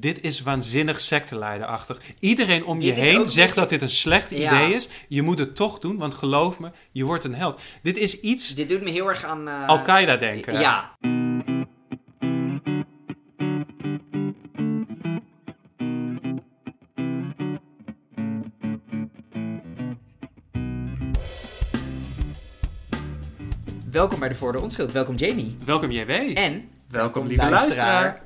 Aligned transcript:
dit 0.00 0.20
is 0.20 0.42
waanzinnig 0.42 1.00
secteleiderachtig. 1.00 2.00
Iedereen 2.20 2.64
om 2.64 2.80
je 2.80 2.94
Dit 2.94 3.04
heen 3.04 3.26
zegt 3.26 3.54
dat 3.54 3.68
dit 3.68 3.82
een 3.82 3.88
slecht 3.88 4.30
Ja. 4.30 4.36
idee 4.36 4.74
is. 4.74 4.88
Je 5.08 5.22
moet 5.22 5.38
het 5.38 5.56
toch 5.56 5.78
doen, 5.78 5.96
want 5.98 6.14
geloof 6.14 6.58
me, 6.58 6.70
je 6.92 7.04
wordt 7.04 7.24
een 7.24 7.34
held. 7.34 7.60
Dit 7.82 7.96
is 7.96 8.20
iets 8.20 8.54
Dit 8.54 8.68
doet 8.68 8.82
me 8.82 8.90
heel 8.90 9.08
erg 9.08 9.24
aan... 9.24 9.48
eh, 9.48 9.68
Al-Qaeda 9.68 10.16
denken. 10.16 10.60
Ja. 10.60 10.96
Welkom 23.90 24.18
bij 24.18 24.28
de 24.28 24.34
Voor 24.34 24.52
de 24.52 24.60
Onschuld. 24.60 24.92
Welkom 24.92 25.14
Jamie. 25.14 25.56
Welkom 25.64 25.90
JW. 25.90 26.10
En 26.34 26.68
Welkom, 26.90 27.26
lieve 27.26 27.48
luisteraar. 27.48 28.22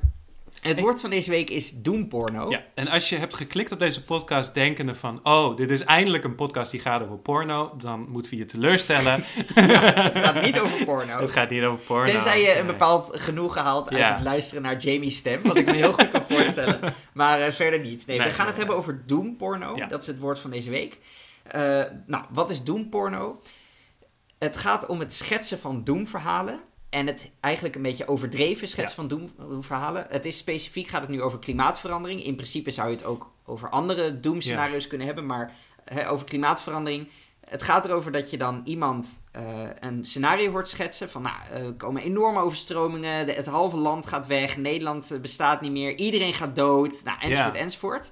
Het 0.63 0.79
woord 0.79 1.01
van 1.01 1.09
deze 1.09 1.29
week 1.29 1.49
is 1.49 1.71
doemporno. 1.71 2.49
Ja, 2.49 2.63
en 2.75 2.87
als 2.87 3.09
je 3.09 3.15
hebt 3.17 3.35
geklikt 3.35 3.71
op 3.71 3.79
deze 3.79 4.03
podcast 4.03 4.53
denkende 4.53 4.95
van... 4.95 5.19
oh, 5.23 5.55
dit 5.57 5.71
is 5.71 5.83
eindelijk 5.83 6.23
een 6.23 6.35
podcast 6.35 6.71
die 6.71 6.79
gaat 6.79 7.01
over 7.03 7.17
porno... 7.17 7.73
dan 7.77 8.09
moeten 8.09 8.31
we 8.31 8.37
je 8.37 8.45
teleurstellen. 8.45 9.13
Het 9.53 10.17
gaat 10.17 10.41
niet 10.41 10.59
over 10.59 10.85
porno. 10.85 11.19
het 11.19 11.31
gaat 11.31 11.49
niet 11.49 11.63
over 11.63 11.85
porno. 11.85 12.11
Tenzij 12.11 12.41
je 12.41 12.57
een 12.59 12.65
bepaald 12.65 13.09
genoeg 13.21 13.55
haalt 13.55 13.89
uit 13.89 13.99
Ja. 13.99 14.13
het 14.13 14.23
luisteren 14.23 14.63
naar 14.63 14.77
Jamie's 14.77 15.17
stem. 15.17 15.41
Wat 15.43 15.57
ik 15.57 15.65
me 15.65 15.71
heel 15.73 15.93
goed 15.93 16.09
kan 16.11 16.23
voorstellen. 16.29 16.79
Maar 17.13 17.41
eh, 17.41 17.51
verder 17.51 17.79
niet. 17.79 18.05
Nee, 18.05 18.17
Nee, 18.17 18.27
we 18.27 18.33
gaan 18.33 18.47
het 18.47 18.57
hebben 18.57 18.75
over 18.75 19.03
doemporno. 19.05 19.75
Ja. 19.75 19.87
Dat 19.87 20.01
is 20.01 20.07
het 20.07 20.19
woord 20.19 20.39
van 20.39 20.49
deze 20.49 20.69
week. 20.69 20.97
Eh, 21.43 21.81
nou, 22.05 22.23
wat 22.29 22.49
is 22.51 22.63
doemporno? 22.63 23.41
Het 24.39 24.57
gaat 24.57 24.85
om 24.85 24.99
het 24.99 25.13
schetsen 25.13 25.59
van 25.59 25.83
doemverhalen. 25.83 26.59
En 26.93 27.07
het 27.07 27.31
eigenlijk 27.39 27.75
een 27.75 27.81
beetje 27.81 28.07
overdreven 28.07 28.67
schetsen 28.67 28.95
van 28.95 29.07
doemverhalen. 29.07 30.05
Het 30.09 30.25
is 30.25 30.37
specifiek, 30.37 30.87
gaat 30.87 31.01
het 31.01 31.09
nu 31.09 31.21
over 31.21 31.39
klimaatverandering. 31.39 32.23
In 32.23 32.35
principe 32.35 32.71
zou 32.71 32.89
je 32.89 32.95
het 32.95 33.05
ook 33.05 33.31
over 33.45 33.69
andere 33.69 34.19
doemscenario's 34.19 34.87
kunnen 34.87 35.07
hebben. 35.07 35.25
Maar 35.25 35.51
over 36.07 36.25
klimaatverandering. 36.25 37.07
Het 37.49 37.63
gaat 37.63 37.85
erover 37.85 38.11
dat 38.11 38.29
je 38.29 38.37
dan 38.37 38.61
iemand 38.63 39.19
eh, 39.31 39.67
een 39.79 40.05
scenario 40.05 40.51
hoort 40.51 40.69
schetsen. 40.69 41.09
Van 41.09 41.21
nou, 41.21 41.35
eh, 41.51 41.65
er 41.65 41.73
komen 41.73 42.01
enorme 42.01 42.39
overstromingen. 42.39 43.25
De, 43.25 43.33
het 43.33 43.45
halve 43.45 43.77
land 43.77 44.07
gaat 44.07 44.27
weg. 44.27 44.57
Nederland 44.57 45.11
eh, 45.11 45.19
bestaat 45.19 45.61
niet 45.61 45.71
meer. 45.71 45.95
Iedereen 45.97 46.33
gaat 46.33 46.55
dood. 46.55 47.01
Nou, 47.03 47.17
enzovoort, 47.21 47.55
Ja. 47.55 47.59
enzovoort. 47.61 48.09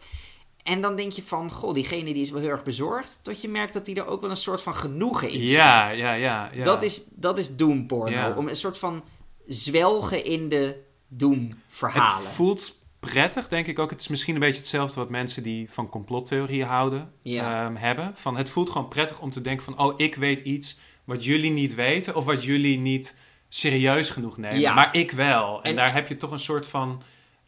En 0.63 0.81
dan 0.81 0.95
denk 0.95 1.11
je 1.11 1.23
van, 1.23 1.51
goh, 1.51 1.73
diegene 1.73 2.13
die 2.13 2.21
is 2.21 2.31
wel 2.31 2.41
heel 2.41 2.49
erg 2.49 2.63
bezorgd. 2.63 3.19
Tot 3.21 3.41
je 3.41 3.49
merkt 3.49 3.73
dat 3.73 3.85
hij 3.85 3.95
er 3.95 4.05
ook 4.05 4.21
wel 4.21 4.29
een 4.29 4.37
soort 4.37 4.61
van 4.61 4.75
genoegen 4.75 5.29
in 5.29 5.39
Ja, 5.41 5.89
ziet. 5.89 5.97
ja, 5.99 6.13
ja, 6.13 6.49
ja. 6.53 6.63
Dat 6.63 6.81
is, 6.81 7.05
dat 7.11 7.37
is 7.37 7.55
doemporno. 7.55 8.11
Ja. 8.11 8.33
Om 8.37 8.47
een 8.47 8.55
soort 8.55 8.77
van 8.77 9.03
zwelgen 9.47 10.25
in 10.25 10.49
de 10.49 10.77
doemverhalen. 11.07 12.23
Het 12.25 12.33
voelt 12.33 12.79
prettig, 12.99 13.47
denk 13.47 13.67
ik 13.67 13.79
ook. 13.79 13.89
Het 13.89 14.01
is 14.01 14.07
misschien 14.07 14.33
een 14.33 14.39
beetje 14.39 14.59
hetzelfde 14.59 14.99
wat 14.99 15.09
mensen 15.09 15.43
die 15.43 15.69
van 15.71 15.89
complottheorieën 15.89 16.67
houden 16.67 17.11
Ja. 17.21 17.65
ehm, 17.65 17.75
hebben. 17.75 18.11
Van, 18.15 18.37
het 18.37 18.49
voelt 18.49 18.69
gewoon 18.69 18.87
prettig 18.87 19.19
om 19.19 19.29
te 19.29 19.41
denken 19.41 19.65
van... 19.65 19.79
oh, 19.79 19.93
ik 19.95 20.15
weet 20.15 20.39
iets 20.41 20.79
wat 21.03 21.25
jullie 21.25 21.51
niet 21.51 21.75
weten... 21.75 22.15
of 22.15 22.25
wat 22.25 22.43
jullie 22.43 22.79
niet 22.79 23.17
serieus 23.49 24.09
genoeg 24.09 24.37
nemen. 24.37 24.73
Maar 24.75 24.95
ik 24.95 25.11
wel. 25.11 25.57
En, 25.57 25.69
En- 25.69 25.75
daar 25.75 25.93
heb 25.93 26.07
je 26.07 26.17
toch 26.17 26.31
een 26.31 26.39
soort 26.39 26.67
van... 26.67 27.01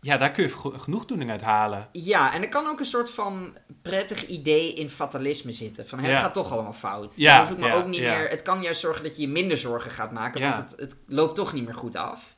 ja, 0.04 0.18
daar 0.18 0.32
kun 0.32 0.44
je 0.44 0.50
geno- 0.50 0.78
genoegdoening 0.78 1.32
uit 1.32 1.42
halen. 1.42 1.90
Ja, 1.92 2.34
en 2.34 2.42
er 2.42 2.50
kan 2.50 2.68
ook 2.68 2.80
een 2.80 2.86
soort 2.86 3.10
van 3.10 3.58
prettig 3.82 4.28
idee 4.28 4.74
in 4.74 4.90
fatalisme 4.90 5.52
zitten. 5.52 5.88
Van 5.88 6.00
het 6.00 6.08
Ja. 6.08 6.20
gaat 6.20 6.34
toch 6.34 6.52
allemaal 6.52 6.74
fout. 6.74 7.14
Ja, 7.16 7.38
Dan 7.38 7.42
hoef 7.48 7.56
ik 7.56 7.62
me 7.62 7.68
ja, 7.68 7.74
ook 7.74 7.88
niet 7.88 8.00
ja. 8.00 8.18
meer. 8.18 8.30
Het 8.30 8.42
kan 8.42 8.62
juist 8.62 8.82
zorgen 8.82 9.04
dat 9.04 9.16
je 9.16 9.22
je 9.22 9.28
minder 9.28 9.58
zorgen 9.58 9.92
gaat 9.92 10.12
maken, 10.12 10.42
want 10.42 10.58
het, 10.72 10.80
het 10.80 10.98
loopt 11.08 11.36
toch 11.36 11.54
niet 11.54 11.66
meer 11.66 11.74
goed 11.74 11.96
af. 11.96 12.36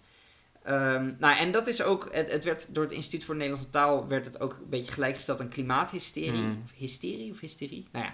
Ehm, 0.63 1.11
nou, 1.19 1.37
en 1.37 1.51
dat 1.51 1.67
is 1.67 1.81
ook. 1.83 2.07
Het, 2.11 2.31
het 2.31 2.43
werd 2.43 2.73
door 2.75 2.83
het 2.83 2.93
Instituut 2.93 3.23
voor 3.23 3.33
de 3.33 3.39
Nederlandse 3.39 3.71
Taal 3.71 4.07
werd 4.07 4.25
het 4.25 4.39
ook 4.41 4.51
een 4.53 4.69
beetje 4.69 4.91
gelijkgesteld 4.91 5.41
aan 5.41 5.49
klimaathysterie. 5.49 6.31
Hmm. 6.31 6.61
Of 6.65 6.71
Hysterie 6.75 7.31
of 7.31 7.39
hysterie? 7.39 7.87
Nou 7.91 8.05
ja. 8.05 8.13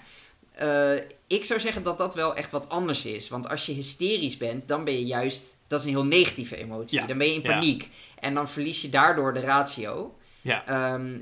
Eh, 0.62 1.04
ik 1.28 1.46
zou 1.46 1.60
zeggen 1.60 1.84
dat 1.84 1.98
dat 1.98 2.16
wel 2.16 2.36
echt 2.36 2.52
wat 2.52 2.70
anders 2.70 3.06
is. 3.06 3.30
Want 3.30 3.50
als 3.50 3.66
je 3.66 3.74
hysterisch 3.74 4.38
bent, 4.38 4.68
dan 4.68 4.84
ben 4.84 4.94
je 4.94 5.06
juist. 5.06 5.56
Dat 5.68 5.80
is 5.80 5.86
een 5.86 5.92
heel 5.92 6.06
negatieve 6.06 6.58
emotie. 6.58 7.00
Ja, 7.00 7.06
Dan 7.06 7.18
ben 7.18 7.28
je 7.28 7.34
in 7.34 7.42
ja. 7.42 7.50
paniek. 7.54 7.88
En 8.20 8.34
dan 8.34 8.50
verlies 8.50 8.82
je 8.82 8.90
daardoor 8.90 9.34
de 9.34 9.40
ratio. 9.40 10.16
Ja. 10.42 10.66
Ehm, 10.66 11.18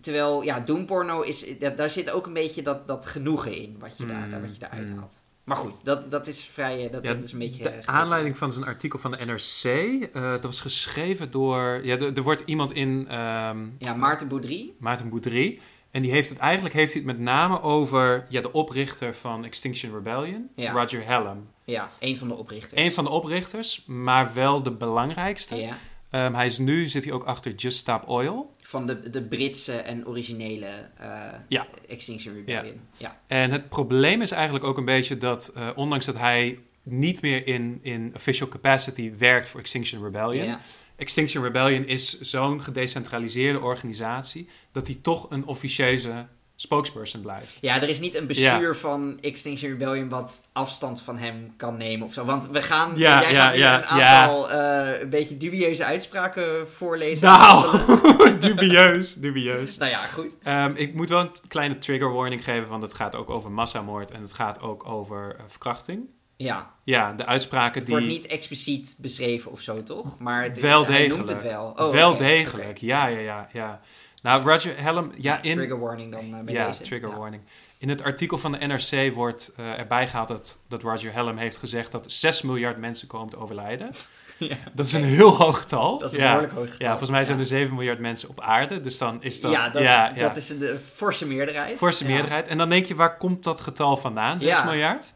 terwijl, 0.00 0.42
ja, 0.42 0.60
doemporno 0.60 1.20
is, 1.20 1.58
da- 1.58 1.70
daar 1.70 1.90
zit 1.90 2.10
ook 2.10 2.26
een 2.26 2.32
beetje 2.32 2.62
dat, 2.62 2.86
dat 2.86 3.06
genoegen 3.06 3.54
in, 3.56 3.76
wat 3.78 3.98
je, 3.98 4.06
daar, 4.06 4.26
Mm, 4.26 4.40
wat 4.40 4.52
je 4.52 4.58
daaruit 4.58 4.90
mm. 4.90 4.98
haalt. 4.98 5.14
Maar 5.44 5.56
goed, 5.56 5.84
dat, 5.84 6.10
dat 6.10 6.26
is 6.26 6.44
vrij, 6.44 6.84
eh, 6.86 6.92
dat, 6.92 7.02
Ja, 7.02 7.14
dat 7.14 7.22
is 7.22 7.32
een 7.32 7.38
beetje... 7.38 7.62
De 7.62 7.86
aanleiding 7.86 8.38
van 8.38 8.52
zijn 8.52 8.64
artikel 8.64 8.98
van 8.98 9.10
de 9.10 9.24
NRC... 9.24 9.64
eh, 10.12 10.30
dat 10.30 10.42
was 10.42 10.60
geschreven 10.60 11.30
door... 11.30 11.80
Ja, 11.84 11.98
er, 11.98 12.16
er 12.16 12.22
wordt 12.22 12.42
iemand 12.46 12.72
in... 12.72 13.06
ehm, 13.08 13.58
Ja, 13.78 13.94
Maarten 13.94 14.28
Boudry. 14.28 14.72
Maarten 14.78 15.08
Boudry. 15.08 15.60
En 15.92 16.02
die 16.02 16.10
heeft 16.10 16.28
het 16.28 16.38
eigenlijk 16.38 16.74
heeft 16.74 16.92
hij 16.92 17.02
het 17.02 17.10
met 17.16 17.20
name 17.20 17.60
over 17.62 18.26
ja, 18.28 18.40
de 18.40 18.52
oprichter 18.52 19.14
van 19.14 19.44
Extinction 19.44 19.92
Rebellion, 19.94 20.48
Ja. 20.56 20.72
Roger 20.72 21.06
Hallam. 21.06 21.48
Ja, 21.64 21.90
een 22.00 22.16
van 22.18 22.28
de 22.28 22.34
oprichters. 22.34 22.80
Een 22.80 22.92
van 22.92 23.04
de 23.04 23.10
oprichters, 23.10 23.84
maar 23.86 24.34
wel 24.34 24.62
de 24.62 24.70
belangrijkste. 24.72 25.56
Ja, 25.56 25.76
Ehm, 26.10 26.34
hij 26.34 26.46
is 26.46 26.58
nu 26.58 26.88
zit 26.88 27.04
hij 27.04 27.12
ook 27.12 27.24
achter 27.24 27.54
Just 27.54 27.78
Stop 27.78 28.08
Oil. 28.08 28.54
van 28.62 28.86
de, 28.86 29.10
de 29.10 29.22
Britse 29.22 29.72
en 29.76 30.06
originele 30.06 30.66
eh, 30.98 31.08
Ja. 31.48 31.66
Extinction 31.88 32.34
Rebellion. 32.34 32.80
Ja. 32.96 33.20
En 33.26 33.50
het 33.50 33.68
probleem 33.68 34.22
is 34.22 34.30
eigenlijk 34.30 34.64
ook 34.64 34.76
een 34.78 34.84
beetje 34.84 35.18
dat, 35.18 35.48
eh, 35.54 35.68
ondanks 35.74 36.04
dat 36.06 36.16
hij 36.18 36.58
niet 36.82 37.20
meer 37.22 37.46
in, 37.46 37.78
in 37.82 38.12
official 38.14 38.48
capacity 38.48 39.12
werkt 39.18 39.48
voor 39.48 39.60
Extinction 39.60 40.02
Rebellion. 40.04 40.56
Extinction 41.02 41.42
Rebellion 41.44 41.86
is 41.86 42.20
zo'n 42.20 42.62
gedecentraliseerde 42.62 43.60
organisatie 43.60 44.48
dat 44.72 44.86
hij 44.86 44.98
toch 45.02 45.30
een 45.30 45.46
officieuze 45.46 46.26
spokesperson 46.56 47.20
blijft. 47.20 47.58
ja, 47.60 47.82
er 47.82 47.88
is 47.88 48.00
niet 48.00 48.14
een 48.14 48.26
bestuur 48.26 48.76
van 48.76 49.18
Extinction 49.20 49.70
Rebellion 49.70 50.08
wat 50.08 50.40
afstand 50.52 51.00
van 51.00 51.18
hem 51.18 51.54
kan 51.56 51.76
nemen 51.76 52.06
of 52.06 52.12
zo. 52.12 52.24
Want 52.24 52.48
we 52.50 52.62
gaan, 52.62 52.92
Ja, 52.96 53.20
jij 53.20 53.32
ja, 53.32 53.44
gaat 53.44 53.54
nu 53.54 53.62
een 53.62 53.84
aantal 53.84 54.50
eh, 54.50 55.00
een 55.00 55.10
beetje 55.10 55.36
dubieuze 55.36 55.84
uitspraken 55.84 56.68
voorlezen. 56.68 57.26
Nou, 57.26 57.78
dubieus, 58.38 59.14
dubieus. 59.14 59.76
Nou 59.76 59.90
ja, 59.90 59.98
goed. 59.98 60.32
Ehm, 60.42 60.72
ik 60.74 60.94
moet 60.94 61.08
wel 61.08 61.20
een 61.20 61.32
kleine 61.48 61.78
trigger 61.78 62.12
warning 62.12 62.44
geven, 62.44 62.68
want 62.68 62.82
het 62.82 62.94
gaat 62.94 63.16
ook 63.16 63.30
over 63.30 63.50
massamoord 63.50 64.10
en 64.10 64.20
het 64.20 64.32
gaat 64.32 64.60
ook 64.60 64.86
over 64.86 65.36
eh, 65.38 65.44
verkrachting. 65.48 66.08
Ja, 66.36 66.70
Ja, 66.84 67.12
de 67.12 67.26
uitspraken 67.26 67.74
het 67.74 67.86
die... 67.86 67.94
wordt 67.94 68.10
niet 68.10 68.26
expliciet 68.26 68.94
beschreven 68.98 69.50
of 69.50 69.60
zo, 69.60 69.82
toch? 69.82 70.18
Maar 70.18 70.42
het 70.42 70.56
is, 70.56 70.62
Wel 70.62 70.84
hij 70.86 70.96
degelijk. 70.96 71.16
noemt 71.16 71.28
het 71.28 71.42
wel. 71.42 71.72
Oh, 71.76 71.90
wel 71.90 72.16
degelijk, 72.16 72.78
ja, 72.78 73.06
ja, 73.06 73.18
ja, 73.18 73.48
ja. 73.52 73.80
Nou, 74.22 74.42
Roger 74.48 74.74
oké. 74.96 75.08
ja, 75.16 75.42
in... 75.42 75.54
Trigger 75.56 75.78
warning 75.78 76.12
dan 76.12 76.34
eh, 76.34 76.40
bij 76.44 76.54
ja, 76.54 76.66
deze. 76.66 76.82
trigger 76.82 77.08
Ja. 77.08 77.16
warning. 77.16 77.42
In 77.78 77.88
het 77.88 78.02
artikel 78.02 78.38
van 78.38 78.52
de 78.52 78.66
NRC 78.66 79.14
wordt 79.14 79.52
eh, 79.56 79.78
erbij 79.78 80.08
gehaald 80.08 80.28
dat, 80.28 80.60
dat 80.68 80.82
Roger 80.82 81.12
Hallam 81.14 81.36
heeft 81.36 81.56
gezegd 81.56 81.92
dat 81.92 82.12
6 82.12 82.42
miljard 82.42 82.76
mensen 82.76 83.08
komen 83.08 83.28
te 83.28 83.36
overlijden. 83.38 83.90
Ja. 84.38 84.56
Dat 84.72 84.86
is 84.86 84.92
een 84.92 85.04
heel 85.04 85.36
hoog 85.36 85.58
getal. 85.58 85.98
Dat 85.98 86.12
is 86.12 86.18
een 86.18 86.22
ja. 86.24 86.28
behoorlijk 86.30 86.54
hoog 86.58 86.64
getal. 86.70 86.78
Ja, 86.86 86.88
volgens 86.88 87.10
mij 87.10 87.24
zijn 87.24 87.38
er 87.38 87.46
7 87.46 87.74
miljard 87.74 87.98
mensen 87.98 88.28
op 88.28 88.40
aarde. 88.40 88.80
Dus 88.80 88.98
dan 88.98 89.22
is 89.22 89.40
dat... 89.40 89.52
ja, 89.52 89.68
dat, 89.68 89.82
is, 89.82 89.88
ja. 89.88 90.12
dat 90.14 90.36
is 90.36 90.48
een 90.48 90.80
forse 90.92 91.26
meerderheid. 91.26 91.76
Forse 91.76 92.04
meerderheid. 92.06 92.48
En 92.48 92.58
dan 92.58 92.68
denk 92.68 92.86
je, 92.86 92.94
waar 92.94 93.16
komt 93.16 93.44
dat 93.44 93.60
getal 93.60 93.96
vandaan? 93.96 94.40
6 94.40 94.48
Ja. 94.58 94.64
miljard? 94.64 95.12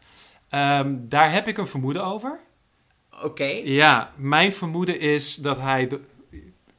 Ehm, 0.49 0.95
daar 0.99 1.31
heb 1.31 1.47
ik 1.47 1.57
een 1.57 1.67
vermoeden 1.67 2.05
over. 2.05 2.39
Oké. 3.23 3.61
Ja, 3.63 4.11
mijn 4.15 4.53
vermoeden 4.53 4.99
is 4.99 5.35
dat 5.35 5.59
hij... 5.59 5.89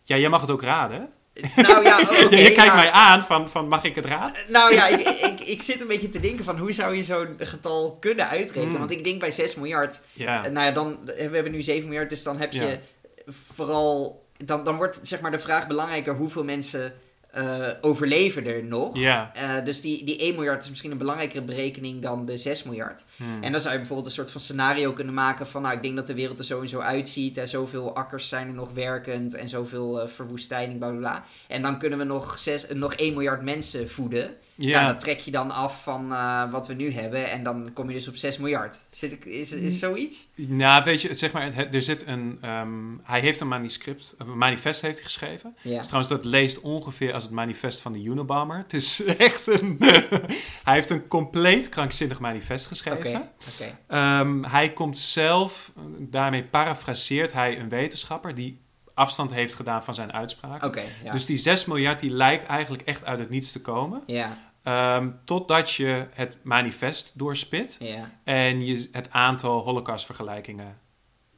Ja, 0.03 0.17
jij 0.17 0.29
mag 0.29 0.41
het 0.41 0.51
ook 0.51 0.63
raden. 0.63 1.09
Nou 1.57 1.85
ja, 1.85 2.01
oké. 2.25 2.37
je 2.37 2.53
kijkt 2.53 2.63
ja. 2.63 2.75
mij 2.75 2.91
aan 2.91 3.23
van, 3.25 3.51
van 3.51 3.69
mag 3.69 3.85
ik 3.85 3.95
het 3.95 4.05
raden? 4.05 4.37
Nou 4.49 4.75
ja, 4.75 4.87
ik, 4.87 5.01
ik, 5.09 5.41
ik 5.41 5.63
zit 5.63 5.81
een 5.81 5.87
beetje 5.87 6.09
te 6.09 6.21
denken 6.21 6.45
van 6.45 6.59
hoe 6.59 6.73
zou 6.73 6.97
je 6.97 7.05
zo'n 7.05 7.37
getal 7.39 7.97
kunnen 8.01 8.29
uitrekenen? 8.29 8.69
Hmm. 8.69 8.79
Want 8.79 8.91
ik 8.91 9.05
denk 9.05 9.21
bij 9.21 9.31
6 9.31 9.55
miljard, 9.55 10.01
Ja. 10.13 10.45
eh, 10.45 10.51
nou 10.51 10.67
ja, 10.67 10.73
dan, 10.73 10.99
we 11.05 11.13
hebben 11.33 11.53
nu 11.53 11.63
7 11.63 11.89
miljard, 11.89 12.11
dus 12.11 12.23
dan 12.23 12.39
heb 12.39 12.53
je 12.53 12.67
Ja. 12.67 13.33
vooral, 13.55 14.25
dan, 14.45 14.65
dan 14.65 14.77
wordt 14.77 15.01
zeg 15.03 15.21
maar 15.21 15.31
de 15.31 15.39
vraag 15.39 15.67
belangrijker 15.67 16.15
hoeveel 16.15 16.45
mensen 16.45 16.95
eh, 17.29 17.69
overleven 17.81 18.47
er 18.47 18.65
nog. 18.65 18.97
Ja. 18.97 19.33
Eh, 19.35 19.65
dus 19.65 19.81
die, 19.81 20.05
die 20.05 20.19
1 20.19 20.35
miljard 20.35 20.63
is 20.63 20.69
misschien 20.69 20.91
een 20.91 20.99
belangrijkere 20.99 21.43
berekening 21.43 22.03
dan 22.03 22.25
de 22.25 22.37
6 22.37 22.63
miljard. 22.63 23.05
Hmm. 23.17 23.43
En 23.43 23.53
dan 23.53 23.61
zou 23.61 23.73
je 23.73 23.79
bijvoorbeeld 23.79 24.09
een 24.09 24.15
soort 24.15 24.31
van 24.31 24.41
scenario 24.41 24.93
kunnen 24.93 25.15
maken 25.15 25.47
van, 25.47 25.63
nou, 25.63 25.75
ik 25.75 25.83
denk 25.83 25.97
dat 25.97 26.07
de 26.07 26.15
wereld 26.15 26.39
er 26.39 26.45
zo 26.45 26.61
en 26.61 26.69
zo 26.69 26.79
uitziet. 26.79 27.37
En 27.37 27.49
zoveel 27.49 27.95
akkers 27.95 28.29
zijn 28.29 28.49
er 28.49 28.55
nog 28.55 28.73
werkend 28.73 29.35
en 29.35 29.49
zoveel 29.49 30.01
eh, 30.01 30.09
verwoestijning, 30.09 30.79
bla 30.79 30.89
bla 30.89 30.99
bla. 30.99 31.25
En 31.49 31.63
dan 31.63 31.79
kunnen 31.79 31.99
we 31.99 32.05
nog, 32.05 32.39
zes, 32.39 32.67
nog 32.75 32.95
1 32.95 33.13
miljard 33.13 33.43
mensen 33.43 33.91
voeden. 33.91 34.37
Ja. 34.59 34.81
ja. 34.81 34.87
dat 34.87 35.01
trek 35.01 35.19
je 35.19 35.31
dan 35.31 35.51
af 35.51 35.83
van 35.83 36.13
eh, 36.13 36.51
wat 36.51 36.67
we 36.67 36.75
nu 36.75 36.93
hebben 36.93 37.31
en 37.31 37.43
dan 37.43 37.71
kom 37.73 37.89
je 37.89 37.95
dus 37.95 38.09
op 38.09 38.17
6 38.17 38.39
miljard. 38.39 38.77
Zit 38.91 39.13
ik, 39.13 39.25
is, 39.25 39.53
is 39.53 39.79
zoiets? 39.79 40.29
Nou, 40.35 40.85
weet 40.85 41.03
je, 41.03 41.15
zeg 41.15 41.33
maar, 41.33 41.53
er 41.73 41.83
zit 41.83 42.07
een... 42.07 42.39
ehm, 42.41 42.71
hij 43.03 43.21
heeft 43.21 43.41
een 43.41 43.49
manuscript, 43.49 44.15
een 44.19 44.39
manifest 44.39 44.81
heeft 44.81 44.95
hij 44.95 45.05
geschreven. 45.05 45.57
Ja. 45.63 45.79
Dus 45.79 45.87
trouwens, 45.87 46.13
dat 46.13 46.25
leest 46.25 46.61
ongeveer 46.61 47.13
als 47.13 47.23
het 47.23 47.33
manifest 47.33 47.81
van 47.81 47.93
de 47.93 48.03
Unabomber. 48.03 48.57
Het 48.57 48.73
is 48.73 49.05
echt 49.29 49.47
een... 49.47 49.77
hij 50.65 50.75
heeft 50.75 50.91
een 50.91 51.09
compleet 51.09 51.69
krankzinnig 51.69 52.21
manifest 52.21 52.67
geschreven. 52.67 53.31
Oké. 53.55 53.79
Ehm, 53.87 54.43
hij 54.43 54.73
komt 54.73 54.99
zelf, 54.99 55.73
daarmee 55.99 56.45
parafraseert 56.45 57.33
hij 57.33 57.59
een 57.59 57.69
wetenschapper 57.69 58.35
die 58.35 58.61
afstand 58.95 59.33
heeft 59.33 59.55
gedaan 59.55 59.85
van 59.85 59.95
zijn 59.95 60.13
uitspraak. 60.13 60.81
Ja. 61.05 61.13
Dus 61.13 61.27
die 61.27 61.37
6 61.37 61.65
miljard 61.65 62.01
die 62.01 62.11
lijkt 62.11 62.45
eigenlijk 62.47 62.83
echt 62.83 63.05
uit 63.05 63.19
het 63.19 63.31
niets 63.31 63.53
te 63.53 63.61
komen. 63.61 64.03
ja, 64.07 64.37
Ehm, 64.69 65.09
totdat 65.25 65.71
je 65.71 66.07
het 66.11 66.37
manifest 66.43 67.19
doorspit 67.19 67.77
ja. 67.81 68.11
en 68.25 68.67
je 68.67 68.89
het 68.93 69.11
aantal 69.11 69.63
holocaustvergelijkingen 69.63 70.79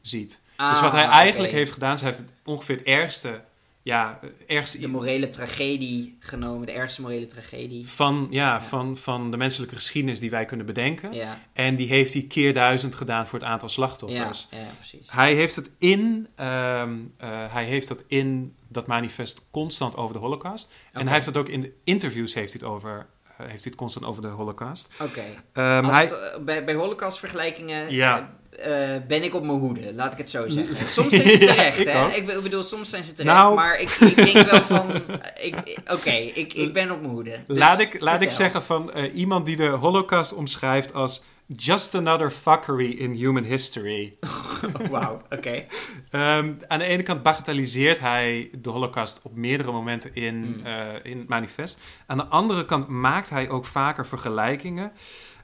ziet. 0.01 0.41
Ah, 0.57 0.71
dus 0.71 0.81
wat 0.81 0.93
hij 0.93 1.05
eigenlijk 1.05 1.53
heeft 1.53 1.73
gedaan, 1.73 1.95
is 1.95 2.01
hij 2.01 2.09
heeft 2.09 2.23
het 2.23 2.31
ongeveer 2.45 2.77
het 2.77 2.87
ergste, 2.87 3.41
ja, 3.83 4.21
ergste 4.47 4.79
De 4.79 4.89
morele 4.89 5.31
tragedie 5.31 6.17
genomen, 6.21 6.67
de 6.67 6.73
ergste 6.73 7.01
morele 7.01 7.27
tragedie. 7.27 7.89
van, 7.89 8.27
ja, 8.31 8.53
Ja. 8.53 8.63
Van, 8.63 8.97
van 8.97 9.31
de 9.31 9.37
menselijke 9.37 9.75
geschiedenis 9.75 10.21
die 10.21 10.31
wij 10.31 10.45
kunnen 10.45 10.67
bedenken. 10.67 11.13
Ja, 11.13 11.41
En 11.53 11.77
die 11.77 11.89
heeft 11.89 12.13
hij 12.13 12.23
keer 12.23 12.55
duizend 12.55 12.95
gedaan 12.95 13.27
voor 13.27 13.39
het 13.39 13.49
aantal 13.49 13.69
slachtoffers. 13.69 14.49
ja, 14.51 14.59
precies. 14.79 15.11
Hij 15.11 15.35
heeft 15.35 15.57
het 15.57 15.71
in, 15.79 16.29
ehm, 16.35 16.99
eh, 17.17 17.53
hij 17.53 17.65
heeft 17.65 17.89
dat 17.89 18.05
in 18.07 18.55
dat 18.69 18.87
manifest 18.87 19.47
constant 19.51 19.97
over 19.97 20.15
de 20.15 20.21
Holocaust. 20.21 20.73
En 20.93 21.05
hij 21.05 21.15
heeft 21.15 21.27
het 21.27 21.37
ook 21.37 21.49
in 21.49 21.61
de 21.61 21.73
interviews 21.85 22.35
heeft 22.35 22.53
hij 22.53 22.63
het 22.63 22.71
over, 22.71 23.07
heeft 23.41 23.51
hij 23.65 23.73
het 23.73 23.75
constant 23.75 24.07
over 24.07 24.23
de 24.23 24.29
Holocaust. 24.29 24.89
Oké. 25.03 25.21
Ehm, 25.53 25.85
hij, 25.85 26.03
het, 26.03 26.13
eh, 26.13 26.39
bij, 26.41 26.65
bij 26.65 26.75
holocaustvergelijkingen 26.75 27.91
Ja. 27.95 28.19
eh, 28.19 28.95
eh, 28.95 29.03
ben 29.09 29.23
ik 29.23 29.35
op 29.35 29.43
mijn 29.45 29.59
hoede, 29.59 29.95
laat 29.95 30.13
ik 30.13 30.19
het 30.19 30.31
zo 30.31 30.49
zeggen. 30.49 30.77
Soms 30.99 31.15
zijn 31.15 31.29
ze 31.29 31.41
Ja, 31.41 31.55
terecht, 31.55 31.79
ik 31.79 31.87
hè? 31.89 32.07
Ik, 32.09 32.29
ik 32.29 32.43
bedoel, 32.43 32.63
soms 32.63 32.91
zijn 32.91 33.05
ze 33.05 33.15
terecht, 33.15 33.35
Nou- 33.37 33.55
maar 33.55 33.81
ik, 33.81 33.91
ik 33.91 34.17
denk 34.17 34.51
wel 34.51 34.63
van, 34.79 34.93
eh, 34.93 35.47
ik- 35.47 35.79
oké, 35.93 36.11
ik, 36.11 36.53
ik 36.53 36.73
ben 36.73 36.91
op 36.91 37.01
mijn 37.01 37.13
hoede. 37.13 37.39
Dus 37.47 37.59
laat 37.59 37.81
ik, 37.81 38.01
laat 38.01 38.23
ik 38.23 38.31
zeggen 38.31 38.63
van 38.63 38.93
eh, 38.93 39.15
iemand 39.15 39.47
die 39.47 39.57
de 39.57 39.67
Holocaust 39.69 40.33
omschrijft 40.35 40.95
als 40.95 41.23
just 41.57 41.95
another 41.95 42.31
fuckery 42.31 42.91
in 42.91 43.15
human 43.15 43.45
history. 43.45 44.17
Wauw, 44.91 45.23
oké. 45.31 45.67
Ehm, 46.11 46.53
aan 46.69 46.79
de 46.79 46.85
ene 46.85 47.03
kant 47.03 47.23
bagatelliseert 47.23 47.99
hij 48.01 48.51
de 48.59 48.71
Holocaust 48.71 49.21
op 49.23 49.35
meerdere 49.37 49.73
momenten 49.73 50.15
in, 50.15 50.35
Mm. 50.37 50.67
eh, 50.67 50.87
in 51.03 51.19
het 51.19 51.29
manifest. 51.29 51.81
Aan 52.07 52.17
de 52.17 52.25
andere 52.27 52.65
kant 52.65 52.89
maakt 52.89 53.31
hij 53.31 53.49
ook 53.49 53.65
vaker 53.65 54.07
vergelijkingen. 54.07 54.93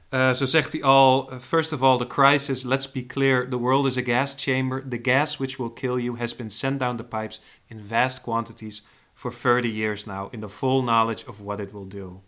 Eh, 0.09 0.33
zo 0.33 0.45
zegt 0.45 0.71
hij 0.71 0.83
al: 0.83 1.33
uh, 1.33 1.39
First 1.39 1.73
of 1.73 1.81
all, 1.81 1.97
the 1.97 2.07
crisis, 2.07 2.63
let's 2.63 2.91
be 2.91 3.05
clear, 3.05 3.49
the 3.49 3.57
world 3.57 3.85
is 3.85 3.97
a 3.97 4.01
gas 4.03 4.35
chamber. 4.43 4.87
The 4.89 4.99
gas 5.01 5.37
which 5.37 5.57
will 5.57 5.71
kill 5.73 5.95
you 5.97 6.17
has 6.17 6.35
been 6.35 6.49
sent 6.49 6.79
down 6.79 6.95
the 6.97 7.03
pipes 7.03 7.41
in 7.67 7.83
vast 7.87 8.21
quantities 8.21 8.85
for 9.13 9.33
30 9.33 9.73
years 9.73 10.05
now, 10.05 10.27
in 10.31 10.39
the 10.39 10.49
full 10.49 10.81
knowledge 10.81 11.27
of 11.27 11.39
what 11.43 11.59
it 11.59 11.71
will 11.71 11.87
do. 11.87 12.21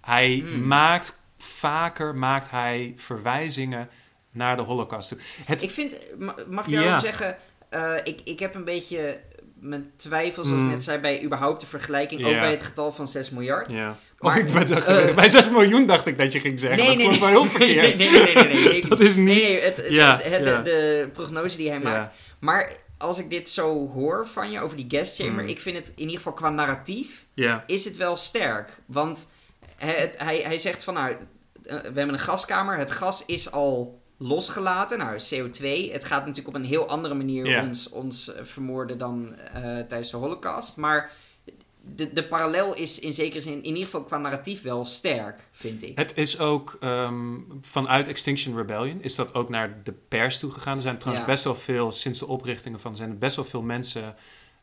Hij 0.00 0.42
Mm. 0.46 0.66
maakt 0.66 1.20
vaker 1.42 2.14
maakt 2.14 2.50
hij 2.50 2.92
verwijzingen 2.96 3.88
naar 4.30 4.56
de 4.56 4.62
Holocaust. 4.62 5.08
toe. 5.08 5.18
Het, 5.44 5.62
Ik 5.62 5.70
vind, 5.70 5.94
ma- 6.18 6.34
mag 6.48 6.66
ik 6.66 6.72
daarover 6.72 6.94
Ja. 6.94 7.00
zeggen, 7.00 7.36
eh, 7.68 7.94
ik, 8.04 8.20
ik 8.24 8.38
heb 8.38 8.54
een 8.54 8.64
beetje 8.64 9.20
mijn 9.60 9.90
twijfels, 9.96 10.46
zoals 10.46 10.60
Mm. 10.62 10.66
ik 10.68 10.72
net 10.74 10.84
zei, 10.84 10.98
bij 10.98 11.22
überhaupt 11.22 11.60
de 11.60 11.66
vergelijking, 11.66 12.24
ook 12.24 12.32
bij 12.32 12.50
het 12.50 12.62
getal 12.62 12.92
van 12.92 13.08
6 13.08 13.30
miljard. 13.30 13.70
Ja. 13.72 13.96
Maar, 14.18 14.38
ik 14.38 14.52
ben 14.52 14.84
eh, 14.86 15.14
bij 15.20 15.28
6 15.28 15.50
miljoen 15.50 15.86
dacht 15.86 16.06
ik 16.06 16.18
dat 16.18 16.32
je 16.32 16.40
ging 16.40 16.58
zeggen. 16.58 16.86
dat 16.86 16.96
klonk 16.96 17.18
wel 17.20 17.28
heel 17.28 17.44
verkeerd. 17.56 17.98
Nee, 17.98 18.10
nee, 18.10 18.22
nee, 18.24 18.34
nee, 18.34 18.44
nee, 18.54 18.68
nee. 18.68 18.86
Dat 18.88 19.00
is 19.00 19.16
niet- 19.16 19.24
Nee, 19.26 19.42
nee, 19.42 19.60
het, 19.60 19.76
het-. 19.76 20.44
De, 20.44 20.60
de 20.64 21.08
prognose 21.12 21.56
die 21.56 21.68
hij 21.70 21.80
maakt. 21.80 22.14
Maar 22.38 22.72
als 22.98 23.18
ik 23.18 23.30
dit 23.30 23.50
zo 23.50 23.90
hoor 23.94 24.26
van 24.32 24.50
je 24.50 24.60
over 24.60 24.76
die 24.76 24.86
gas 24.88 25.16
chamber, 25.16 25.42
Mm. 25.42 25.48
ik 25.50 25.60
vind 25.60 25.76
het 25.76 25.86
in 25.88 25.94
ieder 26.00 26.16
geval 26.16 26.32
qua 26.32 26.50
narratief, 26.50 27.24
is 27.66 27.84
het 27.84 27.96
wel 27.96 28.16
sterk. 28.16 28.70
Want 28.86 29.28
het, 29.78 30.14
hij, 30.18 30.38
hij 30.38 30.58
zegt 30.58 30.82
van 30.84 30.94
nou, 30.94 31.10
eh, 31.12 31.16
we 31.62 31.82
hebben 31.82 32.08
een 32.08 32.18
gaskamer, 32.18 32.78
het 32.78 32.90
gas 32.90 33.24
is 33.26 33.50
al 33.52 34.00
losgelaten. 34.16 34.98
Nou, 34.98 35.18
CO2, 35.18 35.92
het 35.92 36.04
gaat 36.04 36.20
natuurlijk 36.26 36.48
op 36.48 36.54
een 36.54 36.64
heel 36.68 36.88
andere 36.88 37.14
manier 37.14 37.62
ons, 37.62 37.88
ons 37.88 38.34
eh, 38.34 38.44
vermoorden 38.44 38.98
dan 38.98 39.34
eh, 39.36 39.62
tijdens 39.62 40.10
de 40.10 40.16
holocaust. 40.16 40.76
Maar 40.76 41.10
de, 41.94 42.12
de 42.12 42.24
parallel 42.24 42.74
is 42.74 42.98
in 42.98 43.12
zekere 43.12 43.42
zin, 43.42 43.52
in 43.52 43.64
ieder 43.64 43.84
geval 43.84 44.02
qua 44.02 44.18
narratief, 44.18 44.62
wel 44.62 44.84
sterk, 44.84 45.46
vind 45.52 45.82
ik. 45.82 45.98
Het 45.98 46.16
is 46.16 46.38
ook 46.38 46.76
ehm, 46.80 47.34
vanuit 47.60 48.08
Extinction 48.08 48.56
Rebellion 48.56 49.02
is 49.02 49.14
dat 49.14 49.34
ook 49.34 49.48
naar 49.48 49.80
de 49.84 49.92
pers 50.08 50.38
toe 50.38 50.50
gegaan. 50.52 50.76
Er 50.76 50.82
zijn 50.82 50.98
trouwens 50.98 51.26
Ja. 51.26 51.32
best 51.32 51.44
wel 51.44 51.54
veel, 51.54 51.92
sinds 51.92 52.18
de 52.18 52.26
oprichtingen 52.26 52.80
van, 52.80 52.96
zijn 52.96 53.10
er 53.10 53.18
best 53.18 53.36
wel 53.36 53.44
veel 53.44 53.62
mensen 53.62 54.14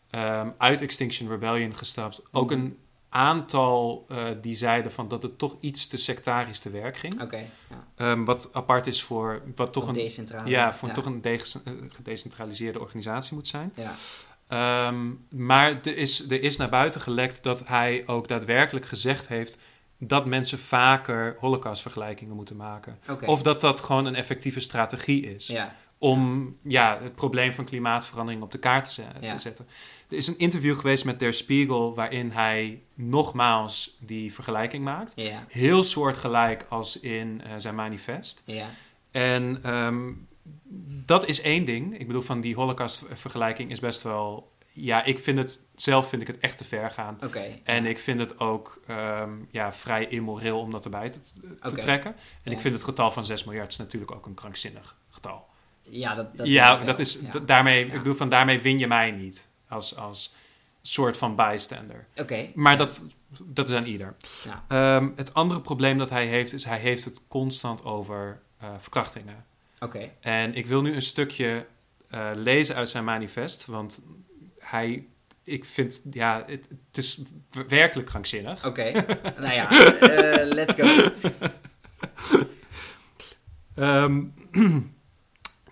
ehm, 0.09 0.49
uit 0.57 0.81
Extinction 0.81 1.29
Rebellion 1.29 1.77
gestapt. 1.77 2.21
Ook 2.31 2.49
Mhm. 2.51 2.59
een 2.59 2.77
aantal 3.15 4.05
eh, 4.09 4.23
die 4.41 4.55
zeiden 4.55 4.91
van 4.91 5.07
dat 5.07 5.23
het 5.23 5.37
toch 5.37 5.55
iets 5.59 5.87
te 5.87 5.97
sectarisch 5.97 6.59
te 6.59 6.69
werk 6.69 6.97
ging. 6.97 7.21
Ja. 7.69 7.87
Ehm, 7.95 8.23
wat 8.23 8.49
apart 8.53 8.87
is 8.87 9.03
voor, 9.03 9.41
wat 9.55 9.73
toch 9.73 9.87
een, 9.87 10.09
ja, 10.45 10.73
voor 10.73 10.91
toch 10.91 11.05
een 11.05 11.23
eh, 11.23 11.39
gedecentraliseerde 11.87 12.79
organisatie 12.79 13.35
moet 13.35 13.47
zijn. 13.47 13.73
Ja. 13.75 13.93
Ehm, 14.47 15.11
maar 15.29 15.79
er 15.83 15.97
is, 15.97 16.29
er 16.29 16.41
is 16.41 16.57
naar 16.57 16.69
buiten 16.69 17.01
gelekt 17.01 17.43
dat 17.43 17.67
hij 17.67 18.03
ook 18.05 18.27
daadwerkelijk 18.27 18.85
gezegd 18.85 19.27
heeft 19.27 19.57
dat 19.97 20.25
mensen 20.25 20.59
vaker 20.59 21.37
holocaustvergelijkingen 21.39 22.35
moeten 22.35 22.55
maken. 22.55 22.99
Of 23.25 23.41
dat 23.41 23.61
dat 23.61 23.79
gewoon 23.79 24.05
een 24.05 24.15
effectieve 24.15 24.59
strategie 24.59 25.33
is 25.35 25.47
Ja. 25.47 25.75
Om 25.97 26.55
ja, 26.61 26.99
het 27.01 27.15
probleem 27.15 27.53
van 27.53 27.65
klimaatverandering 27.65 28.43
op 28.43 28.51
de 28.51 28.57
kaart 28.57 28.95
te, 28.95 29.03
Ja. 29.21 29.37
zetten. 29.37 29.67
Er 30.09 30.17
is 30.17 30.27
een 30.27 30.37
interview 30.37 30.75
geweest 30.75 31.05
met 31.05 31.19
Der 31.19 31.33
Spiegel 31.33 31.95
waarin 31.95 32.31
hij 32.31 32.81
nogmaals 32.93 33.97
die 33.99 34.33
vergelijking 34.33 34.83
maakt. 34.83 35.13
Ja. 35.15 35.45
Heel 35.47 35.83
soortgelijk 35.83 36.65
als 36.69 36.99
in 36.99 37.41
eh, 37.41 37.51
zijn 37.57 37.75
manifest. 37.75 38.43
Ja. 38.45 38.65
En 39.11 39.59
ehm, 39.63 40.11
dat 41.05 41.25
is 41.27 41.41
één 41.41 41.65
ding. 41.65 41.99
Ik 41.99 42.07
bedoel, 42.07 42.21
van 42.21 42.41
die 42.41 42.55
Holocaust-vergelijking 42.55 43.71
is 43.71 43.79
best 43.79 44.03
wel. 44.03 44.53
Ja, 44.71 45.03
ik 45.03 45.19
vind 45.19 45.37
het 45.37 45.65
zelf 45.75 46.09
vind 46.09 46.21
ik 46.21 46.27
het 46.27 46.39
echt 46.39 46.57
te 46.57 46.63
ver 46.63 46.91
gaan. 46.91 47.17
Oké. 47.23 47.59
En 47.63 47.85
ik 47.85 47.99
vind 47.99 48.19
het 48.19 48.39
ook 48.39 48.81
ehm, 48.87 49.31
ja, 49.51 49.73
vrij 49.73 50.07
immoreel 50.07 50.59
om 50.59 50.71
dat 50.71 50.83
erbij 50.85 51.09
te, 51.09 51.19
trekken. 51.75 52.15
En 52.43 52.51
ik 52.51 52.59
vind 52.59 52.73
het 52.73 52.83
getal 52.83 53.11
van 53.11 53.25
6 53.25 53.43
miljard 53.43 53.71
is 53.71 53.77
natuurlijk 53.77 54.11
ook 54.11 54.25
een 54.25 54.33
krankzinnig 54.33 54.95
getal. 55.09 55.45
Ja, 55.89 56.15
dat, 56.15 56.37
dat 56.37 56.47
ja, 56.47 56.75
dat 56.75 56.99
is, 56.99 57.19
Ja. 57.33 57.39
daarmee, 57.39 57.85
ik 57.85 57.91
bedoel, 57.91 58.13
van 58.13 58.29
daarmee 58.29 58.61
win 58.61 58.79
je 58.79 58.87
mij 58.87 59.11
niet 59.11 59.49
als, 59.67 59.95
als 59.97 60.35
soort 60.81 61.17
van 61.17 61.35
bystander. 61.35 62.05
Oké. 62.15 62.51
Maar 62.53 62.77
dat, 62.77 63.05
dat 63.43 63.69
is 63.69 63.75
aan 63.75 63.85
ieder. 63.85 64.15
Ja. 64.43 64.63
Ehm, 64.67 65.09
het 65.15 65.33
andere 65.33 65.61
probleem 65.61 65.97
dat 65.97 66.09
hij 66.09 66.25
heeft, 66.25 66.53
is 66.53 66.63
hij 66.65 66.79
heeft 66.79 67.05
het 67.05 67.21
constant 67.27 67.83
over 67.83 68.41
eh, 68.57 68.69
verkrachtingen. 68.77 69.45
Oké. 69.79 70.09
En 70.19 70.55
ik 70.55 70.65
wil 70.67 70.81
nu 70.81 70.93
een 70.93 71.01
stukje 71.01 71.65
eh, 72.09 72.29
lezen 72.33 72.75
uit 72.75 72.89
zijn 72.89 73.03
manifest, 73.03 73.65
want 73.65 74.05
hij, 74.59 75.05
ik 75.43 75.65
vind, 75.65 76.01
ja, 76.11 76.43
het, 76.47 76.67
het 76.87 76.97
is 76.97 77.21
werkelijk 77.67 78.07
krankzinnig. 78.07 78.65
Oké. 78.65 78.91
nou 79.39 79.53
ja, 79.53 79.69
eh, 79.99 80.47
let's 80.47 80.75
go. 80.75 81.11
Um, 83.75 84.33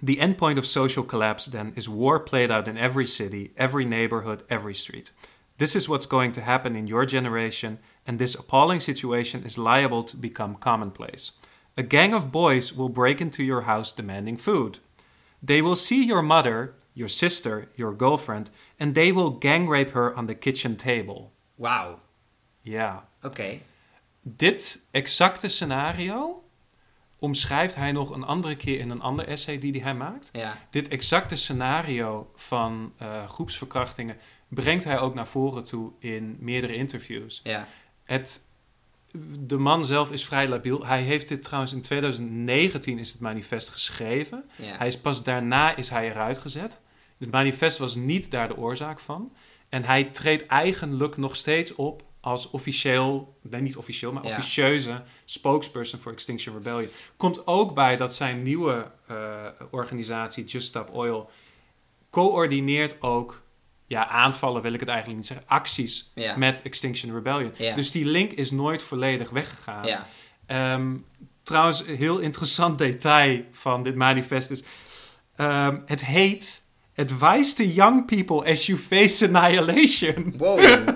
the 0.03 0.17
endpoint 0.17 0.57
of 0.57 0.67
social 0.67 1.01
collapse, 1.01 1.45
then, 1.45 1.71
is 1.77 1.87
war 1.87 2.19
played 2.19 2.51
out 2.51 2.67
in 2.67 2.77
every 2.77 3.05
city, 3.05 3.53
every 3.55 3.85
neighborhood, 3.85 4.43
every 4.49 4.73
street. 4.73 5.11
This 5.59 5.77
is 5.77 5.87
what's 5.87 6.05
going 6.05 6.33
to 6.33 6.41
happen 6.41 6.75
in 6.75 6.87
your 6.87 7.05
generation, 7.05 7.79
and 8.05 8.19
this 8.19 8.35
appalling 8.35 8.81
situation 8.81 9.45
is 9.45 9.57
liable 9.57 10.03
to 10.03 10.17
become 10.17 10.55
commonplace. 10.55 11.31
A 11.77 11.83
gang 11.83 12.13
of 12.13 12.33
boys 12.33 12.73
will 12.73 12.89
break 12.89 13.21
into 13.21 13.45
your 13.45 13.61
house 13.61 13.93
demanding 13.93 14.35
food. 14.35 14.79
They 15.41 15.61
will 15.61 15.77
see 15.77 16.03
your 16.03 16.21
mother, 16.21 16.73
your 16.93 17.07
sister, 17.07 17.69
your 17.77 17.93
girlfriend, 17.93 18.49
and 18.77 18.95
they 18.95 19.13
will 19.13 19.29
gang 19.29 19.69
rape 19.69 19.91
her 19.91 20.13
on 20.17 20.27
the 20.27 20.35
kitchen 20.35 20.75
table. 20.75 21.31
Wow. 21.57 22.01
Ja. 22.63 23.03
Oké. 23.23 23.61
Dit 24.21 24.81
exacte 24.91 25.49
scenario 25.49 26.42
omschrijft 27.23 27.75
hij 27.75 27.91
nog 27.91 28.09
een 28.09 28.23
andere 28.23 28.55
keer 28.55 28.79
in 28.79 28.89
een 28.89 29.01
ander 29.01 29.27
essay 29.27 29.59
die 29.59 29.83
hij 29.83 29.93
maakt. 29.93 30.29
Ja. 30.33 30.57
Dit 30.69 30.87
exacte 30.87 31.35
scenario 31.35 32.31
van 32.35 32.93
eh, 32.97 33.27
groepsverkrachtingen 33.27 34.17
brengt 34.47 34.83
hij 34.83 34.99
ook 34.99 35.13
naar 35.13 35.27
voren 35.27 35.63
toe 35.63 35.91
in 35.99 36.37
meerdere 36.39 36.75
interviews. 36.75 37.41
Ja. 37.43 37.67
Het, 38.03 38.45
de 39.39 39.57
man 39.57 39.85
zelf 39.85 40.11
is 40.11 40.25
vrij 40.25 40.47
labiel. 40.47 40.85
Hij 40.85 41.01
heeft 41.01 41.27
dit 41.27 41.43
trouwens 41.43 41.73
in 41.73 41.81
2019 41.81 42.99
is 42.99 43.11
het 43.11 43.21
manifest 43.21 43.69
geschreven. 43.69 44.43
Ja. 44.55 44.77
Hij 44.77 44.87
is 44.87 44.97
pas 44.97 45.23
daarna 45.23 45.75
is 45.75 45.89
hij 45.89 46.09
eruit 46.09 46.37
gezet. 46.37 46.81
Het 47.17 47.31
manifest 47.31 47.77
was 47.77 47.95
niet 47.95 48.31
daar 48.31 48.47
de 48.47 48.57
oorzaak 48.57 48.99
van. 48.99 49.35
En 49.69 49.83
hij 49.83 50.03
treedt 50.03 50.45
eigenlijk 50.45 51.17
nog 51.17 51.35
steeds 51.35 51.75
op 51.75 52.03
als 52.25 52.49
officieel, 52.49 53.37
nee 53.41 53.61
niet 53.61 53.77
officieel, 53.77 54.11
maar 54.13 54.23
Ja. 54.23 54.29
officieuze 54.29 55.01
spokesperson 55.25 55.99
voor 55.99 56.11
Extinction 56.11 56.55
Rebellion. 56.55 56.89
Komt 57.17 57.47
ook 57.47 57.73
bij 57.73 57.97
dat 57.97 58.13
zijn 58.13 58.41
nieuwe 58.41 58.91
eh, 59.07 59.15
organisatie, 59.71 60.43
Just 60.43 60.67
Stop 60.67 60.89
Oil, 60.93 61.29
coördineert 62.09 63.01
ook 63.01 63.41
ja, 63.87 64.07
aanvallen, 64.07 64.61
wil 64.61 64.73
ik 64.73 64.79
het 64.79 64.89
eigenlijk 64.89 65.17
niet 65.19 65.27
zeggen, 65.27 65.47
acties 65.47 66.11
Ja. 66.15 66.37
met 66.37 66.61
Extinction 66.61 67.13
Rebellion. 67.13 67.51
Ja. 67.57 67.75
Dus 67.75 67.91
die 67.91 68.05
link 68.05 68.31
is 68.31 68.51
nooit 68.51 68.83
volledig 68.83 69.29
weggegaan. 69.29 69.85
Ja. 69.85 70.07
Ehm, 70.45 70.95
trouwens, 71.43 71.87
een 71.87 71.95
heel 71.95 72.17
interessant 72.19 72.77
detail 72.77 73.41
van 73.51 73.83
dit 73.83 73.95
manifest 73.95 74.49
is... 74.51 74.63
ehm, 75.35 75.77
het 75.85 76.05
heet 76.05 76.61
Advice 76.95 77.53
to 77.55 77.63
young 77.63 78.05
people 78.05 78.51
as 78.51 78.65
you 78.65 78.77
face 78.79 79.27
annihilation. 79.27 80.33
Wow. 80.37 80.59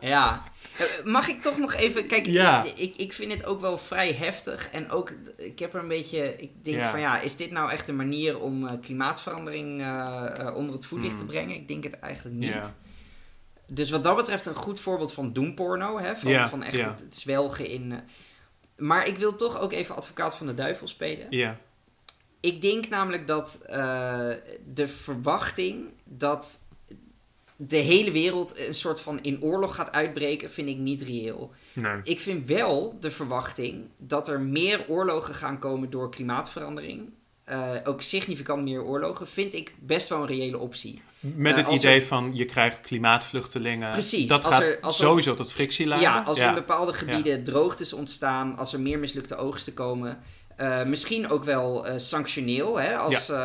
ja. 0.00 0.42
Eh, 0.78 1.04
Mag 1.04 1.28
ik 1.28 1.42
toch 1.42 1.58
nog 1.58 1.74
even... 1.74 2.06
Kijk, 2.06 2.26
Ja. 2.26 2.64
ik, 2.76 2.96
ik 2.96 3.12
vind 3.12 3.32
het 3.32 3.44
ook 3.44 3.60
wel 3.60 3.78
vrij 3.78 4.12
heftig. 4.12 4.70
En 4.70 4.90
ook, 4.90 5.12
ik 5.36 5.58
heb 5.58 5.74
er 5.74 5.80
een 5.80 5.88
beetje... 5.88 6.36
Ik 6.38 6.50
denk 6.64 6.76
Ja. 6.76 6.90
van 6.90 7.00
ja, 7.00 7.20
is 7.20 7.36
dit 7.36 7.50
nou 7.50 7.70
echt 7.70 7.88
een 7.88 7.96
manier 7.96 8.38
om 8.40 8.66
eh, 8.66 8.72
klimaatverandering 8.82 9.80
eh, 9.80 10.52
onder 10.54 10.74
het 10.74 10.86
voetlicht 10.86 11.14
Hmm. 11.14 11.26
te 11.26 11.32
brengen? 11.32 11.54
Ik 11.54 11.68
denk 11.68 11.84
het 11.84 11.98
eigenlijk 11.98 12.36
niet. 12.36 12.48
Ja. 12.52 12.74
Dus 13.66 13.90
wat 13.90 14.02
dat 14.04 14.16
betreft 14.16 14.46
een 14.46 14.54
goed 14.54 14.80
voorbeeld 14.80 15.12
van 15.12 15.32
doemporno. 15.32 15.98
Hè? 15.98 16.16
Van, 16.16 16.30
Ja, 16.30 16.48
van 16.48 16.62
echt 16.62 16.76
ja. 16.76 16.88
het, 16.90 17.00
het 17.00 17.16
zwelgen 17.16 17.66
in... 17.66 18.00
maar 18.76 19.06
ik 19.06 19.16
wil 19.16 19.36
toch 19.36 19.60
ook 19.60 19.72
even 19.72 19.96
advocaat 19.96 20.36
van 20.36 20.46
de 20.46 20.54
duivel 20.54 20.88
spelen. 20.88 21.26
Ja. 21.30 21.56
Ik 22.40 22.62
denk 22.62 22.88
namelijk 22.88 23.26
dat 23.26 23.60
eh, 23.66 24.30
de 24.74 24.88
verwachting 24.88 25.84
dat 26.04 26.58
de 27.62 27.76
hele 27.76 28.10
wereld 28.10 28.58
een 28.68 28.74
soort 28.74 29.00
van 29.00 29.22
in 29.22 29.42
oorlog 29.42 29.74
gaat 29.74 29.92
uitbreken, 29.92 30.50
vind 30.50 30.68
ik 30.68 30.76
niet 30.76 31.00
reëel. 31.02 31.50
Nee. 31.72 32.00
Ik 32.02 32.20
vind 32.20 32.46
wel 32.48 32.96
de 33.00 33.10
verwachting 33.10 33.84
dat 33.98 34.28
er 34.28 34.40
meer 34.40 34.84
oorlogen 34.88 35.34
gaan 35.34 35.58
komen 35.58 35.90
door 35.90 36.10
klimaatverandering. 36.10 37.10
eh, 37.44 37.70
ook 37.84 38.02
significant 38.02 38.62
meer 38.62 38.82
oorlogen, 38.82 39.26
vind 39.28 39.54
ik 39.54 39.74
best 39.80 40.08
wel 40.08 40.20
een 40.20 40.26
reële 40.26 40.58
optie. 40.58 41.02
Met 41.20 41.56
Eh, 41.56 41.64
het 41.66 41.74
idee 41.78 42.02
van 42.04 42.30
je 42.34 42.44
krijgt 42.44 42.80
klimaatvluchtelingen. 42.80 43.90
Precies, 43.90 44.26
Dat 44.26 44.44
als 44.44 44.54
gaat 44.54 44.62
er- 44.62 44.78
als 44.80 44.96
sowieso 44.96 45.34
tot 45.34 45.52
frictie 45.52 45.86
leiden. 45.86 46.10
Ja, 46.10 46.22
als 46.22 46.38
er 46.38 46.48
in 46.48 46.54
bepaalde 46.54 46.92
gebieden 46.92 47.44
droogtes 47.44 47.92
ontstaan, 47.92 48.56
als 48.56 48.72
er 48.72 48.80
meer 48.80 48.98
mislukte 48.98 49.36
oogsten 49.36 49.74
komen. 49.74 50.18
Eh, 50.60 50.82
misschien 50.84 51.30
ook 51.30 51.44
wel 51.44 51.86
eh, 51.86 51.94
sanctioneel. 51.98 52.80
Hè? 52.80 52.96
Als, 52.96 53.28
eh, 53.28 53.36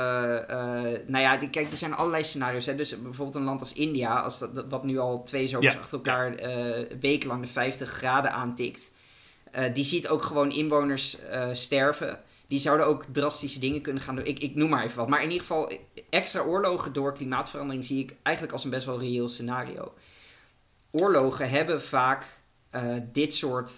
nou 1.08 1.18
ja, 1.24 1.38
die- 1.38 1.50
kijk, 1.50 1.72
er 1.72 1.78
zijn 1.78 1.94
allerlei 1.96 2.24
scenario's. 2.24 2.66
Hè? 2.66 2.76
Dus 2.76 3.02
bijvoorbeeld 3.02 3.36
een 3.36 3.44
land 3.44 3.60
als 3.62 3.74
India, 3.74 4.20
als 4.22 4.40
dat, 4.40 4.56
dat- 4.56 4.66
wat 4.70 4.84
nu 4.84 4.98
al 4.98 5.24
twee 5.24 5.48
zomers 5.48 5.74
Ja, 5.74 5.80
achter 5.80 5.94
elkaar 5.98 6.36
wekenlang 7.00 7.42
de 7.42 7.48
50 7.48 7.90
graden 7.90 8.32
aantikt. 8.32 8.82
die 9.74 9.84
ziet 9.84 10.08
ook 10.08 10.22
gewoon 10.24 10.52
inwoners 10.52 11.18
sterven. 11.52 12.20
Die 12.48 12.60
zouden 12.60 12.86
ook 12.88 13.06
drastische 13.12 13.60
dingen 13.60 13.82
kunnen 13.82 14.02
gaan 14.04 14.16
doen. 14.16 14.26
Ik, 14.26 14.40
ik 14.40 14.56
noem 14.56 14.70
maar 14.70 14.84
even 14.84 14.98
wat. 14.98 15.08
Maar 15.08 15.20
in 15.24 15.32
ieder 15.32 15.42
geval, 15.48 15.72
extra 16.10 16.42
oorlogen 16.42 16.94
door 16.94 17.14
klimaatverandering 17.14 17.86
zie 17.86 18.04
ik 18.04 18.14
eigenlijk 18.24 18.56
als 18.56 18.64
een 18.64 18.70
best 18.70 18.86
wel 18.86 19.00
reëel 19.00 19.30
scenario. 19.30 19.94
Oorlogen 20.92 21.50
hebben 21.50 21.82
vaak 21.82 22.26
dit 23.12 23.34
soort 23.34 23.72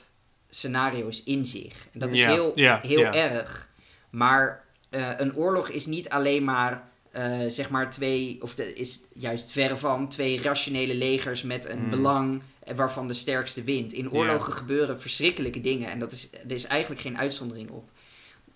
scenario's 0.49 1.23
in 1.23 1.45
zich. 1.45 1.87
En 1.93 1.99
dat 1.99 2.13
is 2.13 2.23
heel, 2.23 2.51
heel 2.81 3.05
erg. 3.05 3.67
Maar 4.09 4.63
eh, 4.89 5.09
een 5.17 5.35
oorlog 5.35 5.69
is 5.69 5.85
niet 5.85 6.09
alleen 6.09 6.43
maar, 6.43 6.87
eh, 7.11 7.39
zeg 7.47 7.69
maar, 7.69 7.89
twee, 7.89 8.37
of 8.41 8.55
de, 8.55 8.73
is 8.73 8.99
juist 9.13 9.51
verre 9.51 9.77
van 9.77 10.09
twee 10.09 10.41
rationele 10.41 10.95
legers 10.95 11.43
met 11.43 11.65
een 11.65 11.79
Hmm. 11.79 11.89
belang 11.89 12.41
eh, 12.59 12.75
waarvan 12.75 13.07
de 13.07 13.13
sterkste 13.13 13.63
wint. 13.63 13.93
In 13.93 14.11
oorlogen 14.11 14.53
gebeuren 14.53 15.01
verschrikkelijke 15.01 15.61
dingen 15.61 15.91
en 15.91 15.99
dat 15.99 16.11
is, 16.11 16.29
er 16.31 16.51
is 16.51 16.65
eigenlijk 16.65 17.01
geen 17.01 17.17
uitzondering 17.17 17.69
op. 17.69 17.89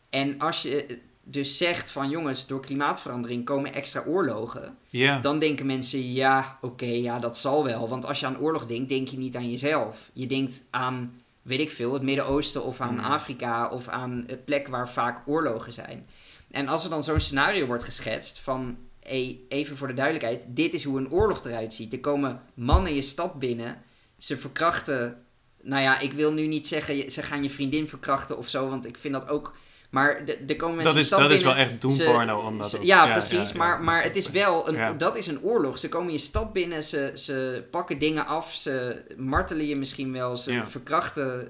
En 0.09 0.39
als 0.39 0.61
je 0.61 0.99
dus 1.23 1.57
zegt 1.57 1.91
van 1.91 2.09
jongens, 2.09 2.47
door 2.47 2.59
klimaatverandering 2.61 3.45
komen 3.45 3.73
extra 3.73 4.03
oorlogen, 4.07 4.77
dan 5.21 5.39
denken 5.39 5.65
mensen 5.65 6.13
ja, 6.13 6.57
oké, 6.61 6.85
ja, 6.85 7.19
dat 7.19 7.37
zal 7.37 7.63
wel. 7.63 7.89
Want 7.89 8.05
als 8.05 8.19
je 8.19 8.25
aan 8.25 8.39
oorlog 8.39 8.65
denkt, 8.65 8.89
denk 8.89 9.07
je 9.07 9.17
niet 9.17 9.35
aan 9.35 9.49
jezelf. 9.49 10.09
Je 10.13 10.27
denkt 10.27 10.61
aan, 10.69 11.21
weet 11.41 11.59
ik 11.59 11.71
veel, 11.71 11.93
het 11.93 12.01
Midden-Oosten 12.01 12.63
of 12.63 12.81
aan 12.81 12.97
Hmm. 12.97 13.11
Afrika 13.11 13.69
of 13.69 13.87
aan 13.87 14.23
een 14.27 14.43
plek 14.43 14.67
waar 14.67 14.89
vaak 14.89 15.27
oorlogen 15.27 15.73
zijn. 15.73 16.07
En 16.51 16.67
als 16.67 16.83
er 16.83 16.89
dan 16.89 17.03
zo'n 17.03 17.19
scenario 17.19 17.65
wordt 17.65 17.83
geschetst 17.83 18.39
van, 18.39 18.77
hey, 18.99 19.39
even 19.49 19.77
voor 19.77 19.87
de 19.87 19.93
duidelijkheid, 19.93 20.45
dit 20.47 20.73
is 20.73 20.83
hoe 20.83 20.97
een 20.97 21.11
oorlog 21.11 21.45
eruit 21.45 21.73
ziet. 21.73 21.93
Er 21.93 21.99
komen 21.99 22.41
mannen 22.53 22.95
je 22.95 23.01
stad 23.01 23.39
binnen, 23.39 23.81
ze 24.17 24.37
verkrachten, 24.37 25.25
nou 25.61 25.81
ja, 25.81 25.99
ik 25.99 26.13
wil 26.13 26.33
nu 26.33 26.47
niet 26.47 26.67
zeggen, 26.67 27.11
ze 27.11 27.21
gaan 27.21 27.43
je 27.43 27.49
vriendin 27.49 27.87
verkrachten 27.87 28.37
of 28.37 28.47
zo, 28.47 28.69
want 28.69 28.85
ik 28.85 28.97
vind 28.97 29.13
dat 29.13 29.27
ook... 29.27 29.55
Maar 29.91 30.25
de- 30.25 30.37
er 30.47 30.55
komen 30.55 30.75
mensen 30.75 30.93
Dat 30.93 31.03
is, 31.03 31.09
dat 31.09 31.31
is 31.31 31.43
wel 31.43 31.55
echt 31.55 31.81
doemporno. 31.81 32.39
om 32.39 32.57
dat 32.57 32.69
ze- 32.69 32.77
ook- 32.77 32.83
ja, 32.83 33.11
precies. 33.11 33.51
ja, 33.51 33.57
Maar, 33.57 33.77
ja. 33.77 33.83
maar 33.83 34.03
het 34.03 34.15
is 34.15 34.29
wel 34.29 34.67
een, 34.67 34.75
Ja. 34.75 34.93
dat 34.93 35.15
is 35.15 35.27
een 35.27 35.41
oorlog. 35.41 35.77
Ze 35.77 35.89
komen 35.89 36.11
je 36.11 36.17
stad 36.17 36.53
binnen, 36.53 36.83
ze, 36.83 37.11
ze 37.15 37.63
pakken 37.71 37.99
dingen 37.99 38.25
af, 38.25 38.53
ze 38.53 39.03
martelen 39.17 39.65
je 39.65 39.75
misschien 39.75 40.11
wel, 40.11 40.37
ze 40.37 40.51
Ja. 40.51 40.67
verkrachten 40.67 41.47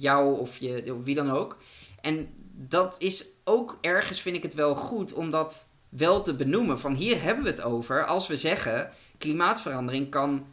jou 0.00 0.38
of, 0.38 0.56
je, 0.56 0.94
of 0.98 1.04
wie 1.04 1.14
dan 1.14 1.30
ook. 1.30 1.56
En 2.00 2.28
dat 2.56 2.94
is 2.98 3.26
ook 3.44 3.78
ergens, 3.80 4.20
vind 4.20 4.36
ik 4.36 4.42
het 4.42 4.54
wel 4.54 4.74
goed, 4.74 5.12
om 5.12 5.30
dat 5.30 5.68
wel 5.88 6.22
te 6.22 6.34
benoemen. 6.34 6.80
Van 6.80 6.94
hier 6.94 7.22
hebben 7.22 7.44
we 7.44 7.50
het 7.50 7.62
over 7.62 8.04
als 8.04 8.26
we 8.26 8.36
zeggen: 8.36 8.90
klimaatverandering 9.18 10.10
kan 10.10 10.46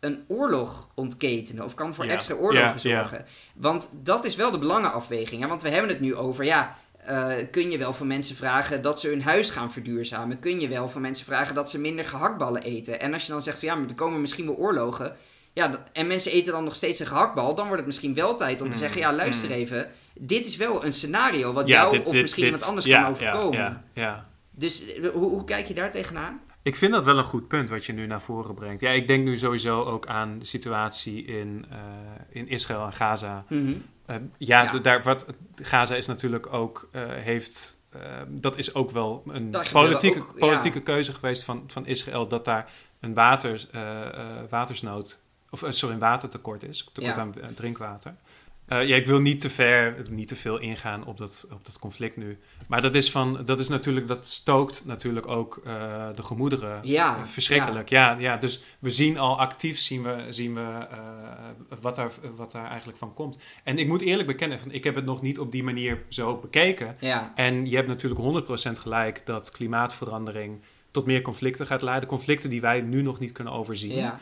een 0.00 0.24
oorlog 0.28 0.88
ontketenen 0.94 1.64
of 1.64 1.74
kan 1.74 1.94
voor 1.94 2.04
Ja. 2.06 2.12
extra 2.12 2.34
oorlogen 2.34 2.60
Ja, 2.82 2.90
ja. 2.90 2.98
zorgen. 3.00 3.24
Want 3.54 3.88
dat 3.92 4.24
is 4.24 4.36
wel 4.36 4.50
de 4.50 4.58
belangenafweging. 4.58 5.42
Hè? 5.42 5.48
Want 5.48 5.62
we 5.62 5.68
hebben 5.68 5.90
het 5.90 6.00
nu 6.00 6.14
over, 6.14 6.44
ja, 6.44 6.76
eh, 7.04 7.32
kun 7.50 7.70
je 7.70 7.78
wel 7.78 7.92
van 7.92 8.06
mensen 8.06 8.36
vragen 8.36 8.82
dat 8.82 9.00
ze 9.00 9.08
hun 9.08 9.22
huis 9.22 9.50
gaan 9.50 9.72
verduurzamen? 9.72 10.38
Kun 10.40 10.60
je 10.60 10.68
wel 10.68 10.88
van 10.88 11.00
mensen 11.00 11.26
vragen 11.26 11.54
dat 11.54 11.70
ze 11.70 11.78
minder 11.78 12.04
gehaktballen 12.04 12.62
eten? 12.62 13.00
En 13.00 13.12
als 13.12 13.26
je 13.26 13.32
dan 13.32 13.42
zegt 13.42 13.58
van 13.58 13.68
ja, 13.68 13.74
maar 13.74 13.88
er 13.88 13.94
komen 13.94 14.20
misschien 14.20 14.46
wel 14.46 14.56
oorlogen. 14.56 15.16
Ja, 15.52 15.86
en 15.92 16.06
mensen 16.06 16.32
eten 16.32 16.52
dan 16.52 16.64
nog 16.64 16.74
steeds 16.74 16.98
een 17.00 17.06
gehaktbal, 17.06 17.54
dan 17.54 17.64
wordt 17.64 17.78
het 17.78 17.86
misschien 17.86 18.14
wel 18.14 18.36
tijd 18.36 18.60
om 18.62 18.68
te 18.68 18.74
Mm, 18.74 18.80
zeggen: 18.80 19.00
ja, 19.00 19.12
luister 19.12 19.48
mm. 19.48 19.54
even. 19.54 19.90
Dit 20.14 20.46
is 20.46 20.56
wel 20.56 20.84
een 20.84 20.92
scenario 20.92 21.52
wat 21.52 21.68
jou 21.68 21.90
dit- 21.96 22.04
of 22.06 22.12
dit- 22.12 22.22
misschien 22.22 22.42
dit- 22.44 22.52
iemand 22.52 22.68
anders 22.70 22.88
kan 22.94 23.06
overkomen. 23.06 23.58
Ja, 23.58 23.82
ja, 23.92 24.02
ja. 24.02 24.28
Dus 24.50 24.94
eh, 24.94 25.08
hoe, 25.10 25.28
hoe 25.30 25.44
kijk 25.44 25.66
je 25.66 25.74
daar 25.74 25.90
tegenaan? 25.90 26.40
Ik 26.62 26.76
vind 26.76 26.92
dat 26.92 27.04
wel 27.04 27.18
een 27.18 27.24
goed 27.24 27.48
punt 27.48 27.68
wat 27.68 27.84
je 27.84 27.92
nu 27.92 28.06
naar 28.06 28.20
voren 28.20 28.54
brengt. 28.54 28.80
Ja, 28.80 28.90
ik 28.90 29.06
denk 29.06 29.24
nu 29.24 29.36
sowieso 29.36 29.84
ook 29.84 30.06
aan 30.06 30.38
de 30.38 30.44
situatie 30.44 31.24
in, 31.24 31.66
eh, 31.70 31.78
in 32.28 32.48
Israël 32.48 32.84
en 32.84 32.92
Gaza. 32.92 33.44
Mhm. 33.48 33.72
Eh, 34.06 34.16
ja, 34.36 34.78
Daar, 34.78 35.02
wat, 35.02 35.26
Gaza 35.62 35.94
is 35.94 36.06
natuurlijk 36.06 36.52
ook, 36.52 36.88
eh, 36.92 37.08
heeft, 37.08 37.78
dat 38.28 38.56
is 38.58 38.74
ook 38.74 38.90
wel 38.90 39.22
een 39.26 39.50
Daar 39.50 39.68
politieke, 39.72 40.20
ook, 40.20 40.32
ja. 40.32 40.38
politieke 40.38 40.80
keuze 40.82 41.12
geweest 41.14 41.44
van, 41.44 41.64
van 41.66 41.86
Israël 41.86 42.28
dat 42.28 42.44
daar 42.44 42.70
een 43.00 43.14
water, 43.14 43.66
watersnood, 44.48 45.22
of 45.50 45.64
sorry, 45.68 45.94
een 45.94 46.00
watertekort 46.00 46.62
is, 46.62 46.90
tekort 46.92 47.16
Ja. 47.16 47.20
aan 47.20 47.34
drinkwater. 47.54 48.14
Eh, 48.70 48.86
ja, 48.86 48.96
ik 48.96 49.06
wil 49.06 49.20
niet 49.20 49.40
te 49.40 49.50
ver, 49.50 49.96
niet 50.10 50.28
te 50.28 50.36
veel 50.36 50.58
ingaan 50.58 51.04
op 51.04 51.18
dat, 51.18 51.48
op 51.52 51.64
dat 51.64 51.78
conflict 51.78 52.16
nu. 52.16 52.38
Maar 52.68 52.80
dat 52.80 52.94
is, 52.94 53.10
van, 53.10 53.42
dat 53.44 53.60
is 53.60 53.68
natuurlijk, 53.68 54.08
dat 54.08 54.26
stookt 54.26 54.84
natuurlijk 54.86 55.26
ook 55.26 55.60
eh, 55.64 56.08
de 56.14 56.22
gemoederen. 56.22 56.80
Ja, 56.82 57.16
Eh, 57.18 57.24
verschrikkelijk. 57.24 57.88
Ja. 57.88 58.16
Ja, 58.18 58.36
dus 58.36 58.62
we 58.78 58.90
zien 58.90 59.18
al 59.18 59.38
actief 59.38 59.78
zien 59.78 60.02
we, 60.02 60.24
zien 60.28 60.54
we 60.54 60.86
wat, 61.80 61.96
daar, 61.96 62.10
wat 62.36 62.52
daar 62.52 62.68
eigenlijk 62.68 62.98
van 62.98 63.14
komt. 63.14 63.38
En 63.64 63.78
ik 63.78 63.86
moet 63.88 64.00
eerlijk 64.02 64.28
bekennen, 64.28 64.60
van, 64.60 64.70
ik 64.70 64.84
heb 64.84 64.94
het 64.94 65.04
nog 65.04 65.22
niet 65.22 65.38
op 65.38 65.52
die 65.52 65.62
manier 65.62 66.02
zo 66.08 66.36
bekeken. 66.36 66.96
Ja, 67.00 67.32
En 67.34 67.68
je 67.70 67.76
hebt 67.76 67.88
natuurlijk 67.88 68.20
100% 68.20 68.70
gelijk 68.80 69.22
dat 69.24 69.50
klimaatverandering 69.50 70.60
tot 70.90 71.06
meer 71.06 71.22
conflicten 71.22 71.66
gaat 71.66 71.82
leiden. 71.82 72.08
Conflicten 72.08 72.50
die 72.50 72.60
wij 72.60 72.80
nu 72.80 73.02
nog 73.02 73.18
niet 73.18 73.32
kunnen 73.32 73.52
overzien. 73.52 73.94
ja. 73.94 74.18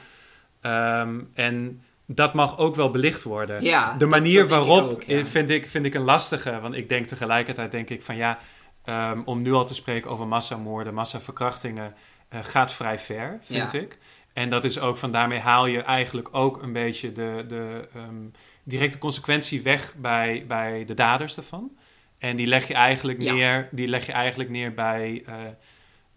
Ehm, 0.61 1.21
en 1.35 1.83
dat 2.11 2.35
mag 2.35 2.59
ook 2.59 2.75
wel 2.75 2.91
belicht 2.91 3.23
worden. 3.23 3.63
ja 3.63 3.95
De 3.99 4.07
manier 4.07 4.41
dat 4.41 4.49
denk 4.49 4.61
ik 4.61 4.67
waarop 4.67 4.91
ook, 4.91 5.03
ja. 5.03 5.19
eh, 5.19 5.25
vind, 5.25 5.51
ik, 5.51 5.69
vind 5.69 5.87
ik 5.87 5.95
een 5.95 6.03
lastige. 6.03 6.61
Want 6.61 6.75
ik 6.75 6.89
denk 6.89 7.07
tegelijkertijd 7.07 7.71
denk 7.71 7.91
ik 7.91 8.03
van 8.03 8.17
ja, 8.17 8.39
ehm, 8.85 9.21
om 9.25 9.43
nu 9.43 9.53
al 9.53 9.65
te 9.67 9.75
spreken 9.75 10.11
over 10.11 10.27
massamoorden, 10.27 10.95
massaverkrachtingen, 10.95 11.95
eh, 12.29 12.39
gaat 12.43 12.73
vrij 12.73 12.99
ver, 12.99 13.39
vind 13.43 13.73
Ja. 13.73 13.79
ik. 13.79 13.99
En 14.33 14.51
dat 14.51 14.65
is 14.65 14.81
ook 14.81 14.97
van 14.97 15.13
daarmee 15.13 15.39
haal 15.39 15.67
je 15.67 15.83
eigenlijk 15.83 16.29
ook 16.31 16.63
een 16.63 16.73
beetje 16.73 17.13
de, 17.13 17.45
de 17.49 17.89
ehm, 17.95 18.27
directe 18.63 18.99
consequentie 18.99 19.63
weg 19.63 19.95
bij, 19.97 20.45
bij 20.49 20.85
de 20.85 20.95
daders 20.95 21.37
ervan. 21.37 21.71
En 22.19 22.37
die 22.37 22.47
leg 22.47 22.69
je 22.69 22.75
eigenlijk 22.75 23.19
neer, 23.19 23.69
die 23.71 23.89
leg 23.89 24.07
je 24.07 24.13
eigenlijk 24.13 24.51
neer 24.51 24.75
bij, 24.75 25.23
eh, 25.27 25.35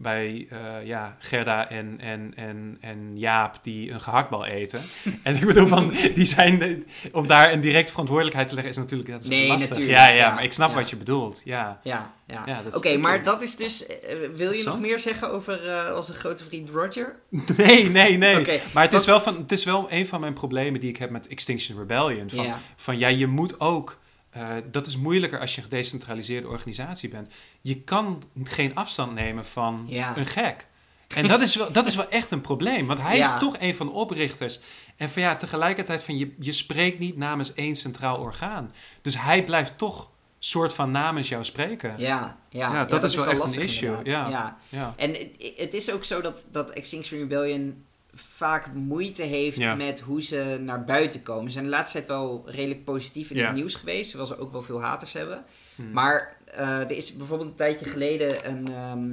bij 0.01 0.47
eh, 0.49 0.85
ja, 0.85 1.15
Gerda 1.19 1.69
en, 1.69 1.95
en, 1.99 2.33
en, 2.35 2.77
en 2.81 3.17
Jaap 3.17 3.59
die 3.61 3.91
een 3.91 4.01
gehaktbal 4.01 4.45
eten. 4.45 4.79
en 5.23 5.35
ik 5.35 5.45
bedoel, 5.45 5.67
van, 5.67 5.89
die 6.15 6.25
zijn, 6.25 6.83
om 7.11 7.27
daar 7.27 7.51
een 7.51 7.61
direct 7.61 7.89
verantwoordelijkheid 7.89 8.47
te 8.47 8.53
leggen 8.53 8.73
is 8.73 8.79
natuurlijk 8.79 9.09
dat 9.09 9.23
is 9.23 9.27
Nee, 9.27 9.47
lastig. 9.47 9.69
natuurlijk, 9.69 9.97
Ja, 9.97 10.07
ja, 10.07 10.13
ja, 10.13 10.33
maar 10.33 10.43
ik 10.43 10.53
snap 10.53 10.69
ja. 10.69 10.75
wat 10.75 10.89
je 10.89 10.95
bedoelt. 10.95 11.41
Ja. 11.45 11.79
Ja, 11.83 12.13
ja. 12.27 12.61
Oké, 12.71 12.97
maar 12.97 13.23
dat 13.23 13.41
is 13.41 13.55
dus... 13.55 13.85
eh, 13.85 14.15
wil 14.35 14.53
je 14.53 14.63
nog 14.63 14.79
meer 14.79 14.99
zeggen 14.99 15.31
over 15.31 15.69
eh, 15.69 15.95
onze 15.95 16.13
grote 16.13 16.43
vriend 16.43 16.69
Roger? 16.69 17.15
Nee, 17.57 17.89
nee, 17.89 18.17
nee. 18.17 18.61
Maar 18.73 18.83
het 18.83 18.93
is, 18.93 19.05
wel 19.05 19.21
van, 19.21 19.37
het 19.37 19.51
is 19.51 19.63
wel 19.63 19.87
een 19.89 20.05
van 20.05 20.19
mijn 20.19 20.33
problemen 20.33 20.79
die 20.79 20.89
ik 20.89 20.97
heb 20.97 21.09
met 21.09 21.27
Extinction 21.27 21.77
Rebellion. 21.77 22.29
Van, 22.29 22.53
van 22.75 22.97
ja, 22.97 23.07
je 23.07 23.27
moet 23.27 23.59
ook. 23.59 23.99
Eh, 24.31 24.49
dat 24.71 24.87
is 24.87 24.97
moeilijker 24.97 25.39
als 25.39 25.51
je 25.55 25.57
een 25.61 25.67
gedecentraliseerde 25.69 26.47
organisatie 26.47 27.09
bent. 27.09 27.33
Je 27.61 27.81
kan 27.81 28.23
geen 28.43 28.75
afstand 28.75 29.13
nemen 29.13 29.45
van 29.45 29.83
Ja. 29.87 30.17
een 30.17 30.25
gek. 30.25 30.65
En 31.07 31.27
dat 31.27 31.41
is, 31.41 31.55
wel, 31.55 31.71
dat 31.71 31.87
is 31.87 31.95
wel 31.95 32.09
echt 32.09 32.31
een 32.31 32.41
probleem. 32.41 32.87
Want 32.87 33.01
hij 33.01 33.17
Ja. 33.17 33.33
is 33.33 33.39
toch 33.39 33.55
een 33.59 33.75
van 33.75 33.85
de 33.87 33.91
oprichters. 33.93 34.59
En 34.95 35.09
van 35.09 35.21
ja, 35.21 35.35
tegelijkertijd 35.35 36.03
van 36.03 36.17
je, 36.17 36.35
je 36.39 36.51
spreekt 36.51 36.99
niet 36.99 37.17
namens 37.17 37.53
één 37.53 37.75
centraal 37.75 38.17
orgaan. 38.17 38.73
Dus 39.01 39.21
hij 39.21 39.43
blijft 39.43 39.77
toch 39.77 40.09
soort 40.39 40.73
van 40.73 40.91
namens 40.91 41.29
jou 41.29 41.43
spreken. 41.43 41.93
Ja, 41.97 42.37
ja. 42.49 42.73
Ja, 42.73 42.85
dat 42.85 43.03
is 43.03 43.15
wel 43.15 43.25
echt 43.27 43.43
een 43.55 43.61
issue, 43.61 43.95
ja. 44.03 44.57
Ja. 44.69 44.93
En 44.97 45.09
het, 45.11 45.53
het 45.55 45.73
is 45.73 45.91
ook 45.91 46.03
zo 46.03 46.21
dat, 46.21 46.43
dat 46.51 46.69
Extinction 46.69 47.19
Rebellion 47.19 47.83
vaak 48.13 48.73
moeite 48.73 49.21
heeft 49.23 49.57
Ja. 49.57 49.75
met 49.75 49.99
hoe 49.99 50.21
ze 50.21 50.57
naar 50.61 50.83
buiten 50.85 51.23
komen. 51.23 51.45
Ze 51.45 51.51
zijn 51.51 51.65
de 51.65 51.71
laatste 51.71 51.97
tijd 51.97 52.07
wel 52.09 52.43
redelijk 52.45 52.83
positief 52.83 53.29
in 53.29 53.37
Ja. 53.37 53.45
het 53.45 53.55
nieuws 53.55 53.75
geweest, 53.75 54.09
terwijl 54.09 54.29
ze 54.31 54.39
ook 54.39 54.51
wel 54.51 54.61
veel 54.61 54.81
haters 54.81 55.13
hebben. 55.13 55.43
Hmm. 55.75 55.91
Maar 55.91 56.37
eh, 56.45 56.79
er 56.79 56.91
is 56.91 57.15
bijvoorbeeld 57.15 57.49
een 57.49 57.55
tijdje 57.55 57.85
geleden 57.85 58.49
een. 58.49 58.67
ehm, 58.73 59.11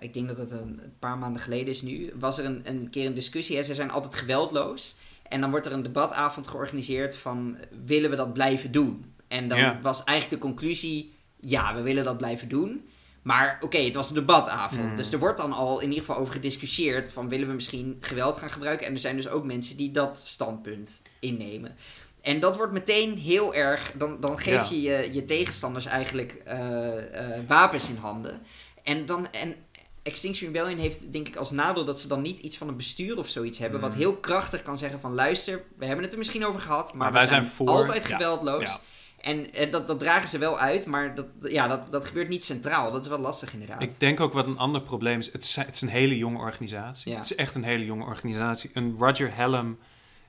ik 0.00 0.14
denk 0.14 0.28
dat 0.28 0.38
het 0.38 0.50
een, 0.52 0.80
een 0.82 0.92
paar 0.98 1.18
maanden 1.18 1.42
geleden 1.42 1.68
is 1.68 1.82
nu. 1.82 2.12
Was 2.18 2.38
er 2.38 2.44
een, 2.44 2.60
een 2.64 2.90
keer 2.90 3.06
een 3.06 3.14
discussie. 3.14 3.62
Ze 3.62 3.74
zijn 3.74 3.90
altijd 3.90 4.14
geweldloos. 4.14 4.96
En 5.28 5.40
dan 5.40 5.50
wordt 5.50 5.66
er 5.66 5.72
een 5.72 5.82
debatavond 5.82 6.48
georganiseerd 6.48 7.16
van 7.16 7.56
willen 7.84 8.10
we 8.10 8.16
dat 8.16 8.32
blijven 8.32 8.72
doen? 8.72 9.12
En 9.28 9.48
dan 9.48 9.58
Ja. 9.58 9.78
was 9.82 10.04
eigenlijk 10.04 10.42
de 10.42 10.48
conclusie: 10.48 11.12
ja, 11.36 11.74
we 11.74 11.82
willen 11.82 12.04
dat 12.04 12.16
blijven 12.18 12.48
doen. 12.48 12.88
Maar 13.34 13.58
oké, 13.60 13.78
het 13.78 13.94
was 13.94 14.08
een 14.08 14.14
debatavond. 14.14 14.80
Hmm. 14.86 14.96
Dus 14.96 15.12
er 15.12 15.18
wordt 15.18 15.38
dan 15.38 15.52
al 15.52 15.80
in 15.80 15.88
ieder 15.88 16.04
geval 16.04 16.20
over 16.20 16.32
gediscussieerd 16.34 17.12
van 17.12 17.28
willen 17.28 17.48
we 17.48 17.54
misschien 17.54 17.96
geweld 18.00 18.38
gaan 18.38 18.50
gebruiken. 18.50 18.86
En 18.86 18.92
er 18.92 18.98
zijn 19.00 19.16
dus 19.16 19.28
ook 19.28 19.44
mensen 19.44 19.76
die 19.76 19.90
dat 19.90 20.16
standpunt 20.16 21.02
innemen. 21.20 21.76
En 22.20 22.40
dat 22.40 22.56
wordt 22.56 22.72
meteen 22.72 23.16
heel 23.18 23.54
erg. 23.54 23.92
Dan, 23.96 24.16
dan 24.20 24.38
geef 24.38 24.54
Ja. 24.70 24.76
je, 24.76 24.80
je 24.80 25.12
je 25.14 25.24
tegenstanders 25.24 25.86
eigenlijk 25.86 26.32
eh, 26.44 27.36
eh, 27.36 27.40
wapens 27.46 27.88
in 27.88 27.96
handen. 27.96 28.40
En, 28.82 29.06
dan, 29.06 29.32
en 29.32 29.54
Extinction 30.02 30.52
Rebellion 30.52 30.78
heeft 30.78 31.12
denk 31.12 31.28
ik 31.28 31.36
als 31.36 31.50
nadeel 31.50 31.84
dat 31.84 32.00
ze 32.00 32.08
dan 32.08 32.22
niet 32.22 32.38
iets 32.38 32.56
van 32.56 32.68
een 32.68 32.76
bestuur 32.76 33.18
of 33.18 33.28
zoiets 33.28 33.58
hebben. 33.58 33.80
Wat 33.80 33.90
Mm. 33.92 33.96
heel 33.98 34.14
krachtig 34.16 34.62
kan 34.62 34.78
zeggen 34.78 35.00
van 35.00 35.14
luister, 35.14 35.62
we 35.78 35.84
hebben 35.86 36.04
het 36.04 36.12
er 36.12 36.18
misschien 36.18 36.46
over 36.46 36.60
gehad. 36.60 36.94
Maar, 36.94 37.12
wij 37.12 37.26
zijn 37.26 37.44
voor- 37.46 37.68
altijd 37.68 38.08
ja, 38.08 38.16
geweldloos. 38.16 38.62
ja. 38.62 38.80
En 39.20 39.52
eh, 39.52 39.70
dat, 39.72 39.86
dat 39.86 39.98
dragen 39.98 40.28
ze 40.28 40.38
wel 40.38 40.58
uit, 40.58 40.86
maar 40.86 41.14
dat, 41.14 41.26
ja, 41.42 41.68
dat, 41.68 41.92
dat 41.92 42.04
gebeurt 42.04 42.28
niet 42.28 42.44
centraal. 42.44 42.92
Dat 42.92 43.02
is 43.04 43.08
wel 43.08 43.18
lastig 43.18 43.52
inderdaad. 43.52 43.82
Ik 43.82 44.00
denk 44.00 44.20
ook 44.20 44.32
wat 44.32 44.46
een 44.46 44.58
ander 44.58 44.80
probleem 44.82 45.18
is. 45.18 45.32
Het 45.32 45.44
is, 45.44 45.56
het 45.56 45.74
is 45.74 45.80
een 45.80 45.88
hele 45.88 46.18
jonge 46.18 46.38
organisatie. 46.38 47.10
Ja. 47.10 47.16
Het 47.16 47.30
is 47.30 47.34
echt 47.34 47.54
een 47.54 47.64
hele 47.64 47.84
jonge 47.84 48.04
organisatie. 48.04 48.70
Een 48.74 48.96
Roger 48.98 49.34
Hallam, 49.34 49.78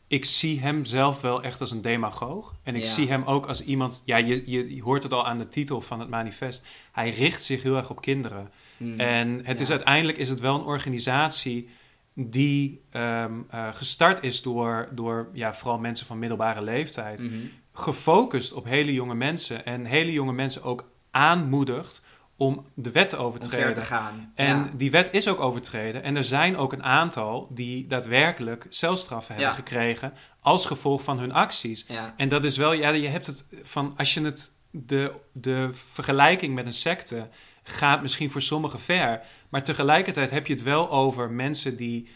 ik 0.08 0.26
zie 0.26 0.60
hem 0.60 0.86
zelf 0.86 1.22
wel 1.22 1.44
echt 1.44 1.62
als 1.62 1.72
een 1.72 1.82
demagoog. 1.82 2.54
En 2.64 2.76
ik 2.76 2.84
Ja. 2.84 2.90
zie 2.90 3.08
hem 3.10 3.24
ook 3.24 3.46
als 3.46 3.64
iemand... 3.64 4.02
Ja, 4.06 4.18
je, 4.18 4.50
je, 4.76 4.82
hoort 4.84 5.04
het 5.04 5.14
al 5.14 5.28
aan 5.28 5.38
de 5.38 5.48
titel 5.48 5.82
van 5.82 6.00
het 6.00 6.10
manifest. 6.10 6.66
Hij 6.92 7.10
richt 7.10 7.44
zich 7.44 7.64
heel 7.64 7.76
erg 7.76 7.90
op 7.90 8.02
kinderen. 8.02 8.52
Hmm. 8.78 9.00
En 9.00 9.42
het 9.46 9.60
is 9.60 9.70
uiteindelijk 9.72 10.18
is 10.18 10.30
het 10.30 10.40
wel 10.40 10.56
een 10.56 10.66
organisatie 10.66 11.70
die 12.14 12.82
ehm, 12.90 13.34
eh, 13.50 13.68
gestart 13.74 14.24
is 14.24 14.42
door, 14.42 14.90
door 14.92 15.30
ja, 15.34 15.54
vooral 15.54 15.80
mensen 15.80 16.06
van 16.06 16.20
middelbare 16.20 16.62
leeftijd. 16.62 17.22
Mhm. 17.22 17.36
Gefocust 17.74 18.54
op 18.54 18.66
hele 18.66 18.94
jonge 18.94 19.16
mensen. 19.16 19.66
En 19.66 19.86
hele 19.86 20.12
jonge 20.12 20.34
mensen 20.34 20.64
ook 20.64 20.90
aanmoedigt 21.12 22.06
om 22.36 22.66
de 22.74 22.92
wet 22.92 23.10
te 23.10 23.18
Om 23.18 23.24
overtreden. 23.26 23.74
te 23.74 23.82
gaan. 23.82 24.32
En 24.36 24.58
ja. 24.58 24.70
die 24.74 24.92
wet 24.92 25.10
is 25.14 25.28
ook 25.28 25.40
overtreden. 25.40 26.04
En 26.04 26.16
er 26.16 26.24
zijn 26.24 26.58
ook 26.58 26.74
een 26.74 26.84
aantal 26.84 27.48
die 27.52 27.88
daadwerkelijk 27.88 28.66
celstraffen 28.70 29.34
hebben 29.36 29.52
Ja. 29.54 29.58
gekregen 29.58 30.14
als 30.40 30.66
gevolg 30.66 31.04
van 31.04 31.20
hun 31.20 31.32
acties. 31.32 31.86
Ja. 31.88 32.14
En 32.18 32.30
dat 32.30 32.46
is 32.46 32.58
wel, 32.58 32.74
ja, 32.74 32.90
je 32.90 33.08
hebt 33.08 33.26
het 33.26 33.48
van, 33.64 33.94
als 33.98 34.14
je 34.14 34.22
het, 34.22 34.52
de, 34.72 35.12
de 35.32 35.70
vergelijking 35.72 36.56
met 36.56 36.66
een 36.66 36.74
secte 36.74 37.28
gaat 37.64 38.02
misschien 38.02 38.32
voor 38.32 38.42
sommigen 38.42 38.80
ver. 38.80 39.22
Maar 39.50 39.64
tegelijkertijd 39.64 40.32
heb 40.32 40.48
je 40.48 40.54
het 40.54 40.64
wel 40.64 40.90
over 40.92 41.30
mensen 41.32 41.76
die 41.76 42.10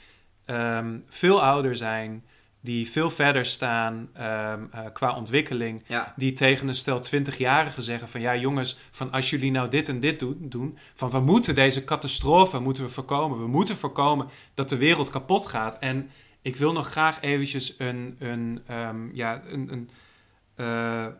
ehm, 0.46 1.00
veel 1.08 1.44
ouder 1.44 1.76
zijn, 1.76 2.26
die 2.66 2.90
veel 2.90 3.10
verder 3.10 3.46
staan 3.46 4.10
ehm, 4.14 4.64
eh, 4.72 4.80
qua 4.94 5.16
ontwikkeling 5.16 5.84
Ja. 5.88 6.14
die 6.16 6.34
tegen 6.34 6.68
een 6.68 6.76
stel 6.76 7.00
20-jarigen 7.00 7.84
zeggen 7.84 8.10
van 8.10 8.22
ja 8.22 8.36
jongens, 8.36 8.78
van 8.92 9.12
als 9.12 9.30
jullie 9.30 9.52
nou 9.52 9.70
dit 9.70 9.90
en 9.90 10.00
dit 10.00 10.20
doen, 10.20 10.38
doen, 10.40 10.78
van 10.94 11.10
we 11.10 11.20
moeten 11.20 11.56
deze 11.56 11.84
catastrofe 11.84 12.60
moeten 12.60 12.84
we 12.84 12.90
voorkomen. 12.90 13.40
We 13.40 13.48
moeten 13.48 13.78
voorkomen 13.78 14.28
dat 14.54 14.70
de 14.70 14.78
wereld 14.78 15.10
kapot 15.10 15.46
gaat. 15.46 15.80
En 15.80 16.10
ik 16.42 16.56
wil 16.56 16.74
nog 16.74 16.88
graag 16.88 17.22
eventjes 17.22 17.76
een, 17.78 18.16
een, 18.20 18.62
ehm, 18.68 19.16
ja, 19.16 19.42
een, 19.48 19.72
een, 19.72 19.90
eh, 20.56 21.06
eh, 21.06 21.12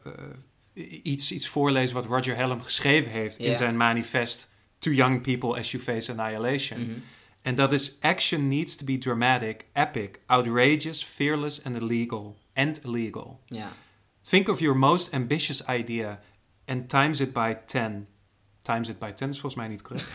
iets, 1.04 1.32
iets 1.32 1.48
voorlezen 1.48 1.96
wat 1.96 2.06
Roger 2.06 2.36
Hallam 2.38 2.62
geschreven 2.62 3.12
heeft 3.12 3.38
in 3.38 3.56
zijn 3.56 3.78
manifest 3.78 4.54
To 4.80 4.92
Young 4.92 5.22
People 5.22 5.58
as 5.58 5.72
You 5.72 5.84
Face 5.84 6.12
Annihilation. 6.12 6.80
Mhm. 6.80 7.00
En 7.46 7.56
that 7.56 7.72
is 7.72 7.98
action 8.02 8.50
needs 8.50 8.76
to 8.76 8.84
be 8.84 8.98
dramatic, 8.98 9.68
epic, 9.74 10.20
outrageous, 10.28 11.04
fearless 11.04 11.62
and 11.64 11.76
illegal. 11.76 12.36
And 12.56 12.80
illegal. 12.84 13.40
ja. 13.50 13.68
Think 14.24 14.48
of 14.50 14.60
your 14.60 14.76
most 14.76 15.14
ambitious 15.14 15.62
idea 15.70 16.20
and 16.68 16.90
times 16.90 17.22
it 17.22 17.34
by 17.34 17.54
10. 17.68 18.08
Times 18.64 18.90
it 18.90 19.00
by 19.00 19.12
10 19.12 19.30
is 19.30 19.40
volgens 19.40 19.56
mij 19.56 19.68
niet 19.68 19.82
correct. 19.82 20.14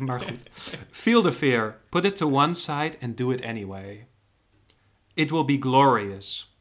maar 0.00 0.20
goed. 0.20 0.42
Feel 0.90 1.22
the 1.22 1.32
fear. 1.32 1.76
Put 1.90 2.04
it 2.04 2.16
to 2.16 2.28
one 2.28 2.54
side 2.54 2.96
and 3.00 3.16
do 3.16 3.32
it 3.32 3.40
anyway. 3.42 4.06
It 5.14 5.30
will 5.30 5.44
be 5.44 5.58
glorious. 5.58 6.54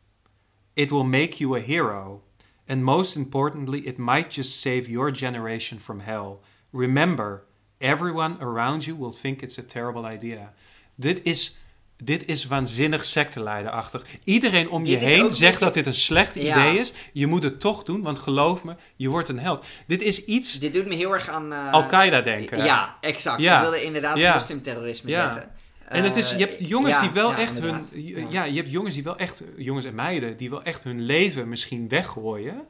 It 0.73 0.89
will 0.89 1.03
make 1.05 1.39
you 1.39 1.55
a 1.55 1.59
hero. 1.59 2.21
And 2.67 2.83
most 2.83 3.15
importantly, 3.15 3.79
it 3.85 3.97
might 3.97 4.33
just 4.33 4.59
save 4.59 4.89
your 4.89 5.11
generation 5.11 5.79
from 5.79 5.99
hell. 5.99 6.41
Remember, 6.71 7.46
everyone 7.77 8.35
around 8.39 8.83
you 8.83 8.97
will 8.99 9.11
think 9.21 9.41
it's 9.41 9.59
a 9.59 9.63
terrible 9.67 10.11
idea. 10.13 10.53
Dit 10.95 11.19
is, 11.23 11.57
dit 12.03 12.25
is 12.25 12.45
waanzinnig 12.47 13.05
secteleiderachtig. 13.05 14.05
Iedereen 14.23 14.69
om 14.69 14.85
je 14.85 14.99
Dit 14.99 15.07
heen 15.07 15.31
zegt 15.31 15.59
dat 15.59 15.73
dit 15.73 15.85
een 15.85 15.93
slecht 15.93 16.35
Ja. 16.35 16.41
idee 16.41 16.79
is. 16.79 16.93
Je 17.13 17.27
moet 17.27 17.43
het 17.43 17.59
toch 17.59 17.83
doen, 17.83 18.01
want 18.01 18.19
geloof 18.19 18.63
me, 18.63 18.75
je 18.95 19.09
wordt 19.09 19.29
een 19.29 19.39
held. 19.39 19.65
Dit 19.87 20.01
is 20.01 20.25
iets 20.25 20.59
Dit 20.59 20.73
doet 20.73 20.87
me 20.87 20.95
heel 20.95 21.13
erg 21.13 21.29
aan... 21.29 21.53
eh, 21.53 21.71
Al-Qaeda 21.73 22.21
denken. 22.21 22.63
Ja, 22.65 22.97
exact. 23.01 23.41
Ja. 23.41 23.55
Ik 23.55 23.61
wilde 23.61 23.83
inderdaad 23.83 24.17
Ja. 24.17 24.33
moslimterrorisme 24.33 25.09
Ja. 25.09 25.23
zeggen. 25.33 25.51
En 25.87 26.03
het 26.03 26.15
is, 26.15 26.31
je 26.31 26.37
hebt 26.37 26.59
Eh, 26.59 26.67
jongens 26.69 26.99
die 27.01 27.09
wel 27.09 27.29
ja, 27.31 27.37
echt 27.37 27.59
hun. 27.59 27.85
Ja. 28.29 28.43
je 28.43 28.55
hebt 28.55 28.69
jongens 28.69 28.93
die 28.95 29.03
wel 29.03 29.17
echt. 29.17 29.43
Jongens 29.57 29.85
en 29.85 29.95
meiden 29.95 30.37
die 30.37 30.49
wel 30.49 30.63
echt 30.63 30.83
hun 30.83 31.01
leven 31.01 31.49
misschien 31.49 31.87
weggooien. 31.87 32.61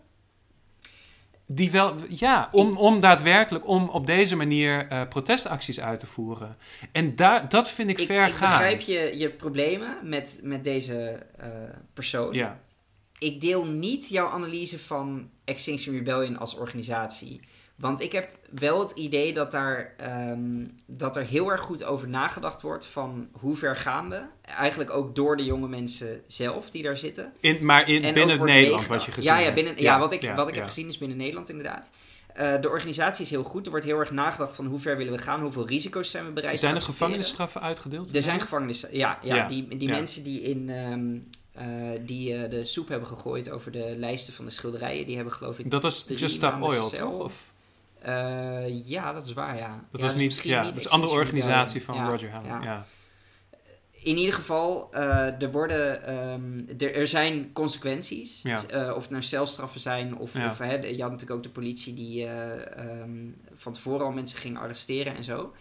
Die 1.50 1.72
wel, 1.72 1.96
ja, 2.10 2.50
om, 2.52 2.78
om 2.78 3.00
daadwerkelijk 3.00 3.68
om 3.68 3.90
op 3.90 4.08
deze 4.08 4.36
manier 4.36 4.88
eh, 4.88 5.08
protestacties 5.08 5.80
uit 5.80 6.00
te 6.00 6.08
voeren. 6.08 6.58
En 6.92 7.16
daar, 7.16 7.50
dat 7.50 7.70
vind 7.72 7.90
ik, 7.90 8.00
Ik, 8.00 8.06
ver 8.06 8.26
ik 8.26 8.34
gaan. 8.34 8.50
begrijp 8.52 8.80
je, 8.82 9.18
je 9.18 9.30
problemen 9.30 9.98
met, 10.04 10.40
met 10.42 10.64
deze 10.64 11.26
eh, 11.38 11.48
persoon. 11.94 12.34
Ja, 12.34 12.60
Ik 13.20 13.42
deel 13.42 13.66
niet 13.66 14.08
jouw 14.08 14.30
analyse 14.30 14.80
van 14.80 15.30
Extinction 15.46 15.96
Rebellion 15.96 16.38
als 16.38 16.56
organisatie. 16.56 17.42
Want 17.78 18.02
ik 18.02 18.12
heb 18.12 18.30
wel 18.50 18.80
het 18.80 18.92
idee 18.92 19.34
dat, 19.34 19.52
daar, 19.52 19.94
ehm, 19.98 20.66
dat 20.86 21.16
er 21.16 21.24
heel 21.24 21.52
erg 21.52 21.62
goed 21.62 21.84
over 21.84 22.08
nagedacht 22.08 22.62
wordt 22.62 22.86
van 22.86 23.28
hoe 23.32 23.56
ver 23.56 23.76
gaan 23.76 24.10
we. 24.10 24.22
Eigenlijk 24.42 24.90
ook 24.90 25.16
door 25.16 25.38
de 25.38 25.46
jonge 25.46 25.68
mensen 25.68 26.22
zelf 26.28 26.70
die 26.70 26.84
daar 26.84 26.98
zitten. 26.98 27.34
in, 27.40 27.66
maar 27.66 27.90
in, 27.90 28.04
En 28.04 28.14
binnen 28.14 28.46
Nederland 28.46 28.88
wat 28.88 29.04
je 29.04 29.12
gezien 29.12 29.32
ja, 29.32 29.38
ja, 29.38 29.44
hebt. 29.44 29.56
binnen, 29.56 29.82
ja, 29.82 30.00
wat 30.00 30.12
ik, 30.12 30.22
ja, 30.22 30.36
wat 30.36 30.48
ik 30.48 30.56
heb 30.56 30.66
gezien 30.66 30.88
is 30.88 30.98
binnen 30.98 31.18
Nederland 31.18 31.50
inderdaad. 31.50 31.90
Eh, 32.38 32.62
de 32.62 32.70
organisatie 32.70 33.26
is 33.26 33.32
heel 33.32 33.44
goed. 33.44 33.66
Er 33.66 33.72
wordt 33.72 33.86
heel 33.86 34.00
erg 34.00 34.12
nagedacht 34.12 34.56
van 34.56 34.66
hoe 34.66 34.80
ver 34.80 34.98
willen 34.98 35.14
we 35.14 35.20
gaan, 35.20 35.42
hoeveel 35.42 35.68
risico's 35.68 36.12
zijn 36.12 36.26
we 36.26 36.32
bereid 36.32 36.60
Zijn 36.60 36.76
er 36.76 36.82
gevangenisstraffen 36.82 37.62
uitgedeeld? 37.62 38.16
Er 38.16 38.24
zijn 38.24 38.40
gevangenissen, 38.40 38.90
ja. 38.98 39.20
ja, 39.22 39.48
Die, 39.48 39.78
die 39.78 39.90
mensen 39.90 40.24
die, 40.24 40.42
in, 40.42 40.70
ehm, 40.70 41.18
eh, 41.52 42.00
die 42.06 42.36
eh, 42.36 42.50
de 42.50 42.66
soep 42.66 42.88
hebben 42.88 43.08
gegooid 43.08 43.50
over 43.50 43.72
de 43.72 43.94
lijsten 43.98 44.34
van 44.34 44.46
de 44.46 44.52
schilderijen, 44.52 45.06
die 45.06 45.16
hebben 45.16 45.34
geloof 45.34 45.60
ik... 45.60 45.72
Dat 45.72 45.84
was 45.84 46.06
Just 46.08 46.36
Stop 46.36 46.62
Oil, 46.62 46.90
cel. 46.90 47.12
toch? 47.12 47.24
Of, 47.24 47.52
eh, 48.08 48.88
ja, 48.88 49.14
dat 49.14 49.26
is 49.26 49.34
waar, 49.34 49.58
ja. 49.58 49.68
dat 49.92 50.00
Ja, 50.02 50.06
was 50.06 50.16
dus 50.16 50.22
niet, 50.22 50.44
ja, 50.44 50.64
dat 50.64 50.76
is 50.76 50.86
een 50.86 50.92
andere 50.92 51.14
organisatie 51.14 51.84
van. 51.84 52.10
Roger 52.10 52.32
Hallam. 52.32 52.64
ja. 52.64 52.86
In 54.04 54.18
ieder 54.18 54.34
geval, 54.34 54.88
eh, 54.92 55.42
er, 55.42 55.52
worden, 55.52 56.06
ehm, 56.06 56.82
er, 56.84 56.96
er 56.96 57.08
zijn 57.08 57.50
consequenties. 57.54 58.42
Eh, 58.42 58.94
of 58.96 59.02
het 59.02 59.10
nou 59.10 59.24
celstraffen 59.24 59.82
zijn, 59.82 60.18
of, 60.18 60.36
of 60.36 60.58
hè, 60.58 60.76
je 60.76 61.02
had 61.02 61.12
natuurlijk 61.12 61.32
ook 61.32 61.44
de 61.44 61.50
politie 61.50 61.94
die 61.94 62.26
eh, 62.26 62.78
ehm, 62.78 63.28
van 63.56 63.74
tevoren 63.74 64.06
al 64.06 64.12
mensen 64.12 64.40
ging 64.40 64.58
arresteren 64.58 65.16
en 65.16 65.24
zo. 65.24 65.54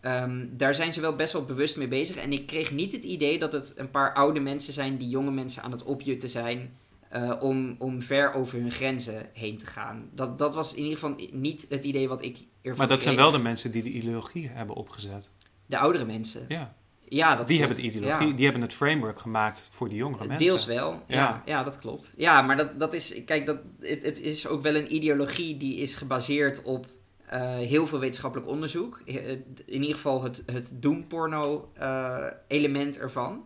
Ehm, 0.00 0.46
daar 0.50 0.74
zijn 0.74 0.92
ze 0.92 1.00
wel 1.00 1.16
best 1.16 1.32
wel 1.32 1.44
bewust 1.44 1.76
mee 1.76 1.88
bezig. 1.88 2.16
En 2.16 2.32
ik 2.32 2.46
kreeg 2.46 2.70
niet 2.70 2.92
het 2.92 3.04
idee 3.04 3.38
dat 3.38 3.52
het 3.52 3.72
een 3.76 3.90
paar 3.90 4.12
oude 4.14 4.40
mensen 4.40 4.72
zijn 4.72 4.96
die 4.96 5.08
jonge 5.08 5.30
mensen 5.30 5.62
aan 5.62 5.72
het 5.72 5.82
opjutten 5.82 6.30
zijn. 6.30 6.76
Eh, 7.14 7.32
om, 7.40 7.74
om 7.78 8.02
ver 8.02 8.32
over 8.32 8.58
hun 8.58 8.70
grenzen 8.70 9.26
heen 9.32 9.58
te 9.58 9.66
gaan. 9.66 10.08
Dat, 10.12 10.38
dat 10.38 10.54
was 10.54 10.74
in 10.74 10.82
ieder 10.82 10.98
geval 10.98 11.16
niet 11.32 11.66
het 11.68 11.84
idee 11.84 12.08
wat 12.08 12.22
ik 12.22 12.38
ervan 12.62 12.78
Maar 12.78 12.88
dat 12.88 13.02
zijn 13.02 13.16
wel 13.16 13.30
de 13.30 13.38
mensen 13.38 13.72
die 13.72 13.82
de 13.82 13.90
ideologie 13.90 14.48
hebben 14.48 14.76
opgezet. 14.76 15.32
De 15.66 15.78
oudere 15.78 16.04
mensen. 16.04 16.44
Ja. 16.48 16.74
Ja, 17.08 17.36
dat 17.36 17.46
die 17.46 17.56
klopt. 17.56 17.58
hebben 17.58 17.76
de 17.92 17.98
ideologie, 17.98 18.28
Ja. 18.28 18.34
die 18.34 18.44
hebben 18.44 18.62
het 18.62 18.72
framework 18.72 19.20
gemaakt 19.20 19.68
voor 19.72 19.88
die 19.88 19.96
jongere 19.96 20.26
mensen. 20.26 20.46
Deels 20.46 20.66
wel, 20.66 20.90
ja. 21.06 21.16
Ja. 21.16 21.42
ja. 21.46 21.64
dat 21.64 21.78
klopt. 21.78 22.14
Ja, 22.16 22.42
maar 22.42 22.56
dat, 22.56 22.78
dat 22.78 22.94
is, 22.94 23.24
kijk, 23.24 23.46
dat, 23.46 23.58
het, 23.80 24.02
het 24.02 24.20
is 24.20 24.46
ook 24.46 24.62
wel 24.62 24.74
een 24.74 24.94
ideologie 24.94 25.56
die 25.56 25.76
is 25.76 25.96
gebaseerd 25.96 26.62
op 26.62 26.86
eh, 27.26 27.40
heel 27.56 27.86
veel 27.86 27.98
wetenschappelijk 27.98 28.48
onderzoek. 28.48 29.00
In 29.04 29.54
ieder 29.66 29.94
geval 29.94 30.22
het, 30.22 30.42
het 30.52 30.68
doemporno 30.72 31.70
eh, 31.74 32.26
element 32.48 32.98
ervan. 32.98 33.44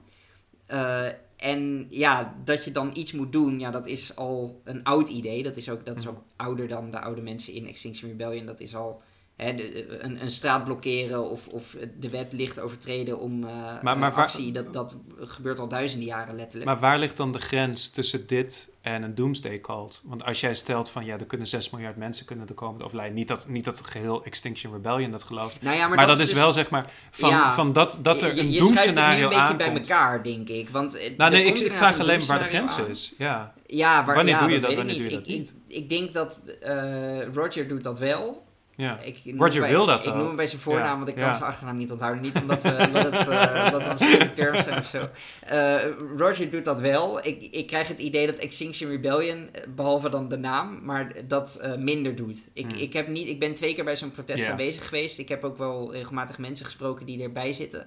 En 1.38 1.86
ja, 1.88 2.34
dat 2.44 2.64
je 2.64 2.70
dan 2.70 2.90
iets 2.94 3.12
moet 3.12 3.32
doen, 3.32 3.58
ja, 3.60 3.70
dat 3.70 3.86
is 3.86 4.16
al 4.16 4.60
een 4.64 4.84
oud 4.84 5.08
idee. 5.08 5.42
Dat 5.42 5.56
is 5.56 5.70
ook, 5.70 5.86
dat 5.86 5.98
is 5.98 6.04
Mhm. 6.04 6.14
ook 6.14 6.22
ouder 6.36 6.68
dan 6.68 6.90
de 6.90 7.00
oude 7.00 7.20
mensen 7.20 7.52
in 7.52 7.66
Extinction 7.66 8.10
Rebellion. 8.10 8.46
Dat 8.46 8.60
is 8.60 8.74
al 8.74 9.02
hè, 9.38 9.54
de- 9.54 9.98
een, 10.02 10.22
een 10.22 10.30
straat 10.30 10.64
blokkeren 10.64 11.30
of, 11.30 11.46
of 11.48 11.76
de 12.00 12.08
wet 12.08 12.32
licht 12.32 12.60
overtreden 12.60 13.18
om 13.18 13.38
Maar- 13.38 13.80
maar 13.82 13.98
waar- 13.98 14.12
actie. 14.16 14.52
Dat, 14.52 14.72
dat 14.72 14.96
gebeurt 15.20 15.58
al 15.58 15.68
duizenden 15.68 16.06
jaren 16.08 16.34
letterlijk. 16.36 16.64
Maar 16.64 16.78
waar 16.78 16.98
ligt 16.98 17.16
dan 17.16 17.32
de 17.32 17.38
grens 17.38 17.88
tussen 17.90 18.26
dit 18.26 18.70
en 18.80 19.02
een 19.02 19.14
doomsday 19.14 19.60
cult? 19.60 20.02
Want 20.04 20.24
als 20.24 20.40
jij 20.40 20.54
stelt 20.54 20.90
van 20.90 21.04
ja, 21.04 21.18
er 21.18 21.24
kunnen 21.26 21.46
6 21.46 21.70
miljard 21.70 21.96
mensen 21.96 22.26
kunnen 22.26 22.48
er 22.48 22.54
komen 22.54 22.78
te 22.78 22.84
overlijden. 22.84 23.14
Niet 23.14 23.28
dat, 23.28 23.48
niet 23.48 23.64
dat 23.64 23.80
geheel 23.84 24.24
Extinction 24.24 24.72
Rebellion 24.72 25.10
dat 25.10 25.22
gelooft. 25.22 25.62
nou 25.62 25.76
ja, 25.76 25.88
Maar, 25.88 26.06
dat, 26.06 26.20
is 26.20 26.28
dus- 26.28 26.36
wel 26.36 26.52
zeg 26.52 26.70
maar 26.70 26.90
van, 27.10 27.30
Ja. 27.30 27.52
van 27.52 27.72
dat, 27.72 27.98
dat 28.02 28.22
er 28.22 28.34
je, 28.34 28.40
een 28.40 28.50
je 28.50 28.52
schuift 28.62 28.68
het 28.68 28.78
nu 28.78 28.84
doemscenario 28.84 29.22
een 29.22 29.28
beetje 29.28 29.42
aankomt. 29.42 29.58
bij 29.58 29.72
elkaar, 29.96 30.22
denk 30.22 30.48
ik. 30.48 30.68
Want, 30.68 30.94
eh, 30.94 31.16
Nou 31.16 31.30
nee, 31.30 31.44
ik, 31.44 31.72
vraag 31.72 31.94
een 31.94 32.00
alleen 32.00 32.26
waar 32.26 32.38
de 32.38 32.44
grens 32.44 32.78
aan. 32.78 32.88
is. 32.88 33.14
Ja. 33.18 33.54
Ja, 33.66 34.04
waar, 34.04 34.14
Wanneer 34.16 34.34
ja, 34.34 34.40
doe 34.40 34.50
je 34.50 34.58
dat? 34.58 34.66
dat, 34.68 34.76
wanneer 34.78 34.94
doe 34.94 35.04
je 35.04 35.10
niet. 35.10 35.18
dat 35.18 35.28
ik, 35.28 35.38
niet? 35.38 35.54
Ik, 35.68 35.76
ik 35.76 35.88
denk 35.88 36.14
dat 36.14 36.40
eh, 36.60 37.26
Roger 37.34 37.68
doet 37.68 37.84
dat 37.84 37.98
wel. 37.98 38.46
Ja. 38.78 39.00
Ik 39.00 39.16
Roger 39.36 39.60
bij- 39.60 39.70
wil 39.70 39.86
dat 39.86 40.04
Ik 40.04 40.10
ook. 40.10 40.16
noem 40.16 40.26
hem 40.26 40.36
bij 40.36 40.46
zijn 40.46 40.60
voornaam, 40.60 40.96
want 40.96 41.08
ik 41.08 41.14
kan 41.16 41.34
zijn 41.34 41.44
achternaam 41.50 41.76
niet 41.76 41.90
onthouden. 41.92 42.22
Niet 42.22 42.40
omdat 42.40 42.62
we, 42.62 42.68
omdat 42.86 43.12
het, 43.12 43.28
eh, 43.28 43.62
omdat 43.72 43.98
we 43.98 44.20
een 44.20 44.34
terms 44.34 44.64
zijn 44.64 44.78
of 44.78 44.86
zo. 44.86 45.08
Eh, 45.46 45.76
Roger 46.16 46.50
doet 46.50 46.64
dat 46.64 46.80
wel. 46.80 47.26
Ik, 47.26 47.42
ik 47.50 47.66
krijg 47.66 47.88
het 47.88 47.98
idee 47.98 48.26
dat 48.26 48.36
Extinction 48.38 48.90
Rebellion, 48.90 49.48
eh, 49.52 49.62
behalve 49.74 50.08
dan 50.10 50.28
de 50.28 50.36
naam, 50.38 50.78
maar 50.84 51.12
dat 51.28 51.60
minder 51.78 52.14
doet. 52.14 52.40
Ik, 52.52 52.70
Hmm. 52.70 52.80
ik, 52.80 52.92
heb 52.92 53.08
niet, 53.08 53.28
ik 53.28 53.38
ben 53.38 53.54
twee 53.54 53.74
keer 53.74 53.84
bij 53.84 53.96
zo'n 53.96 54.10
protest 54.10 54.48
aanwezig 54.48 54.84
geweest. 54.88 55.18
Ik 55.18 55.28
heb 55.28 55.44
ook 55.44 55.58
wel 55.58 55.92
regelmatig 55.92 56.38
mensen 56.38 56.66
gesproken 56.66 57.06
die 57.06 57.22
erbij 57.22 57.52
zitten. 57.52 57.86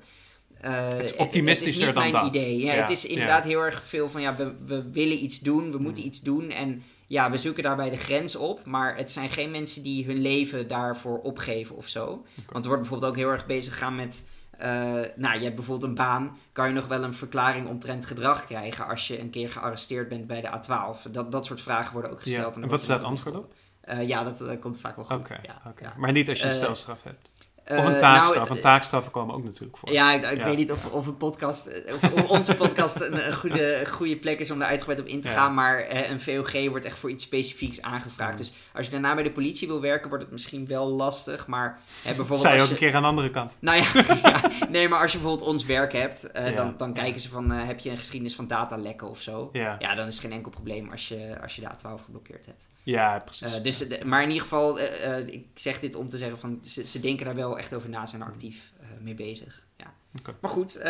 Eh, 0.57 0.89
Het 0.89 1.03
is 1.03 1.09
het 1.11 1.19
optimistischer 1.19 1.87
is 1.87 1.93
dan 1.93 2.03
niet 2.03 2.13
mijn 2.13 2.25
dat. 2.25 2.35
idee. 2.35 2.57
Ja, 2.59 2.73
Ja, 2.73 2.79
Het 2.81 2.89
is 2.89 3.01
ja. 3.01 3.09
inderdaad 3.09 3.43
heel 3.43 3.59
erg 3.61 3.83
veel 3.87 4.09
van 4.09 4.21
ja, 4.21 4.35
we, 4.35 4.51
we 4.65 4.89
willen 4.91 5.23
iets 5.23 5.39
doen, 5.39 5.71
we 5.71 5.77
moeten 5.77 6.03
Hmm. 6.03 6.11
iets 6.11 6.21
doen. 6.21 6.49
En 6.49 6.83
ja, 7.11 7.31
we 7.31 7.37
zoeken 7.37 7.63
daarbij 7.63 7.89
de 7.89 7.97
grens 7.97 8.35
op. 8.35 8.65
Maar 8.65 8.95
het 8.97 9.11
zijn 9.11 9.29
geen 9.29 9.51
mensen 9.51 9.83
die 9.83 10.05
hun 10.05 10.21
leven 10.21 10.67
daarvoor 10.67 11.19
opgeven 11.19 11.75
of 11.75 11.87
zo. 11.87 12.25
Want 12.49 12.63
er 12.63 12.69
wordt 12.69 12.81
bijvoorbeeld 12.81 13.11
ook 13.11 13.17
heel 13.17 13.29
erg 13.29 13.45
bezig 13.45 13.73
gegaan 13.73 13.95
met. 13.95 14.23
eh, 14.57 14.69
nou, 15.15 15.37
je 15.37 15.43
hebt 15.43 15.55
bijvoorbeeld 15.55 15.89
een 15.89 15.95
baan. 15.95 16.37
Kan 16.51 16.67
je 16.67 16.73
nog 16.73 16.87
wel 16.87 17.03
een 17.03 17.13
verklaring 17.13 17.67
omtrent 17.67 18.05
gedrag 18.05 18.45
krijgen 18.45 18.87
als 18.87 19.07
je 19.07 19.19
een 19.19 19.29
keer 19.29 19.49
gearresteerd 19.49 20.09
bent 20.09 20.27
bij 20.27 20.41
de 20.41 20.47
A12? 20.47 21.11
Dat, 21.11 21.31
dat 21.31 21.45
soort 21.45 21.61
vragen 21.61 21.93
worden 21.93 22.11
ook 22.11 22.21
gesteld. 22.21 22.55
En 22.55 22.67
wat 22.67 22.81
is 22.81 22.87
daar 22.87 22.97
het 22.97 23.05
antwoord 23.05 23.35
op? 23.35 23.53
Eh, 23.81 24.07
ja, 24.07 24.23
dat, 24.23 24.37
dat 24.37 24.59
komt 24.59 24.79
vaak 24.79 24.95
wel 24.95 25.05
goed. 25.05 25.27
Ja, 25.81 25.93
maar 25.97 26.11
niet 26.11 26.29
als 26.29 26.39
je 26.39 26.45
een 26.45 26.51
stelstraf 26.51 27.03
hebt. 27.03 27.29
Eh, 27.63 27.77
Of 27.77 27.83
een 27.85 27.89
nou, 27.89 28.01
taakstraf. 28.01 28.39
het- 28.39 28.47
Want 28.47 28.61
taakstraffen 28.61 29.11
komen 29.11 29.35
ook 29.35 29.43
natuurlijk 29.43 29.77
voor. 29.77 29.91
ja, 29.91 30.13
ik, 30.13 30.25
ik 30.31 30.37
Ja. 30.37 30.45
weet 30.45 30.57
niet 30.57 30.71
of, 30.71 30.85
of 30.85 31.07
een 31.07 31.17
podcast, 31.17 31.65
eh, 31.65 31.93
of, 31.95 32.13
onze 32.29 32.55
podcast 32.55 33.01
een, 33.01 33.27
een 33.27 33.33
goede, 33.33 33.79
een 33.79 33.87
goede 33.89 34.17
plek 34.17 34.39
is 34.39 34.51
om 34.51 34.59
daar 34.59 34.67
uitgebreid 34.67 34.99
op 34.99 35.05
in 35.05 35.21
te 35.21 35.27
Ja. 35.27 35.33
gaan. 35.33 35.53
Maar 35.53 35.79
eh, 35.79 36.09
een 36.09 36.19
VOG 36.21 36.69
wordt 36.69 36.85
echt 36.85 36.97
voor 36.97 37.09
iets 37.09 37.23
specifieks 37.23 37.81
aangevraagd. 37.81 38.37
Dus 38.37 38.53
als 38.73 38.85
je 38.85 38.91
daarna 38.91 39.13
bij 39.13 39.23
de 39.23 39.31
politie 39.31 39.67
wil 39.67 39.81
werken, 39.81 40.09
wordt 40.09 40.23
het 40.23 40.31
misschien 40.33 40.67
wel 40.67 40.87
lastig. 40.89 41.47
Maar 41.47 41.79
eh, 42.01 42.07
Dat 42.07 42.15
bijvoorbeeld 42.27 42.51
als 42.53 42.61
ook 42.61 42.67
je... 42.67 42.73
een 42.73 42.79
keer 42.79 42.95
aan 42.95 43.01
de 43.01 43.07
andere 43.07 43.29
kant. 43.29 43.57
Nou 43.59 43.77
ja, 43.83 44.41
nee, 44.69 44.87
maar 44.89 45.01
als 45.01 45.11
je 45.11 45.17
bijvoorbeeld 45.17 45.49
ons 45.49 45.65
werk 45.65 45.93
hebt, 45.93 46.31
eh, 46.31 46.55
dan, 46.55 46.73
dan 46.77 46.93
kijken 46.93 47.21
ze 47.21 47.29
van, 47.29 47.51
eh, 47.51 47.65
heb 47.65 47.79
je 47.79 47.89
een 47.89 47.97
geschiedenis 47.97 48.35
van 48.35 48.47
datalekken 48.47 49.09
of 49.09 49.21
zo? 49.21 49.49
Ja, 49.51 49.75
Ja, 49.79 49.95
dan 49.95 50.07
is 50.07 50.13
het 50.13 50.23
geen 50.23 50.31
enkel 50.33 50.51
probleem 50.51 50.89
als 50.91 51.07
je, 51.07 51.37
als 51.41 51.55
je 51.55 51.61
de 51.61 51.67
A12 51.67 52.03
geblokkeerd 52.05 52.45
hebt. 52.45 52.67
Ja 52.83 53.19
precies. 53.25 53.55
Eh, 53.55 53.63
dus, 53.63 53.87
maar 54.03 54.21
in 54.21 54.27
ieder 54.27 54.43
geval, 54.43 54.79
eh, 54.79 55.17
eh, 55.17 55.27
ik 55.27 55.45
zeg 55.53 55.79
dit 55.79 55.95
om 55.95 56.09
te 56.09 56.17
zeggen 56.17 56.37
van, 56.37 56.59
ze, 56.63 56.87
ze 56.87 56.99
denken 56.99 57.25
daar 57.25 57.35
wel 57.35 57.57
echt 57.57 57.73
over 57.73 57.89
na, 57.89 58.05
zijn 58.05 58.21
er 58.21 58.27
actief 58.27 58.71
eh, 58.79 58.87
mee 58.99 59.15
bezig. 59.15 59.65
Ja. 59.77 59.93
Maar 60.39 60.51
goed, 60.51 60.81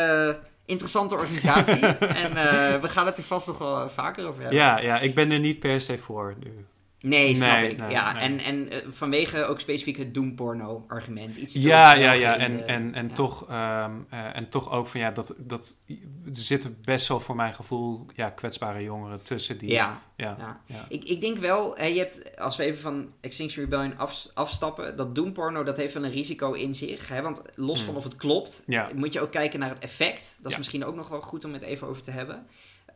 interessante 0.65 1.15
organisatie. 1.15 1.85
en 2.25 2.33
we 2.81 2.89
gaan 2.89 3.05
het 3.05 3.17
er 3.17 3.23
vast 3.23 3.47
nog 3.47 3.57
wel 3.57 3.89
vaker 3.89 4.27
over 4.27 4.41
hebben. 4.41 4.59
ja, 4.59 4.79
ja, 4.79 4.99
ik 4.99 5.15
ben 5.15 5.31
er 5.31 5.39
niet 5.39 5.59
per 5.59 5.81
se 5.81 5.97
voor 5.97 6.35
nu. 6.39 6.65
Nee, 7.01 7.35
snap 7.35 7.49
Nee, 7.59 7.71
ik. 7.71 7.77
nee, 7.77 7.89
ja, 7.89 8.13
nee. 8.13 8.21
en, 8.21 8.39
en 8.39 8.69
eh, 8.69 8.77
vanwege 8.91 9.45
ook 9.45 9.59
specifiek 9.59 9.97
het 9.97 10.13
doemporno-argument. 10.13 11.37
Iets 11.37 11.53
Ja, 11.53 11.93
ja, 11.93 12.11
ja. 12.11 12.35
En, 12.37 12.57
de- 12.57 12.63
en, 12.63 12.93
en, 12.93 13.07
ja. 13.07 13.13
Toch, 13.13 13.49
ehm, 13.49 13.91
eh, 14.09 14.35
en 14.35 14.47
toch 14.49 14.71
ook 14.71 14.87
van 14.87 14.99
ja, 14.99 15.11
dat, 15.11 15.35
dat 15.37 15.75
er 15.87 15.95
zitten 16.31 16.77
best 16.83 17.07
wel 17.07 17.19
voor 17.19 17.35
mijn 17.35 17.53
gevoel 17.53 18.05
ja, 18.15 18.29
kwetsbare 18.29 18.83
jongeren 18.83 19.21
tussen 19.23 19.57
die. 19.57 19.69
Ja, 19.69 20.01
ja, 20.15 20.35
ja. 20.39 20.61
ja. 20.65 20.85
Ik, 20.89 21.03
ik 21.03 21.21
denk 21.21 21.37
wel, 21.37 21.75
hè, 21.77 21.85
je 21.85 21.97
hebt, 21.99 22.37
als 22.39 22.55
we 22.57 22.63
even 22.63 22.81
van 22.81 23.07
Extinction 23.21 23.63
Rebellion 23.63 23.97
af, 23.97 24.27
afstappen, 24.33 24.95
dat 24.97 25.15
doemporno 25.15 25.63
dat 25.63 25.77
heeft 25.77 25.93
wel 25.93 26.03
een 26.03 26.11
risico 26.11 26.51
in 26.53 26.75
zich. 26.75 27.07
Hè? 27.07 27.21
Want 27.21 27.41
los 27.55 27.77
Hmm. 27.77 27.85
van 27.87 27.95
of 27.95 28.03
het 28.03 28.15
klopt, 28.15 28.63
moet 28.95 29.13
je 29.13 29.21
ook 29.21 29.31
kijken 29.31 29.59
naar 29.59 29.69
het 29.69 29.79
effect. 29.79 30.35
Dat 30.41 30.51
is 30.51 30.57
misschien 30.57 30.85
ook 30.85 30.95
nog 30.95 31.07
wel 31.07 31.21
goed 31.21 31.45
om 31.45 31.53
het 31.53 31.61
even 31.61 31.87
over 31.87 32.01
te 32.01 32.11
hebben. 32.11 32.45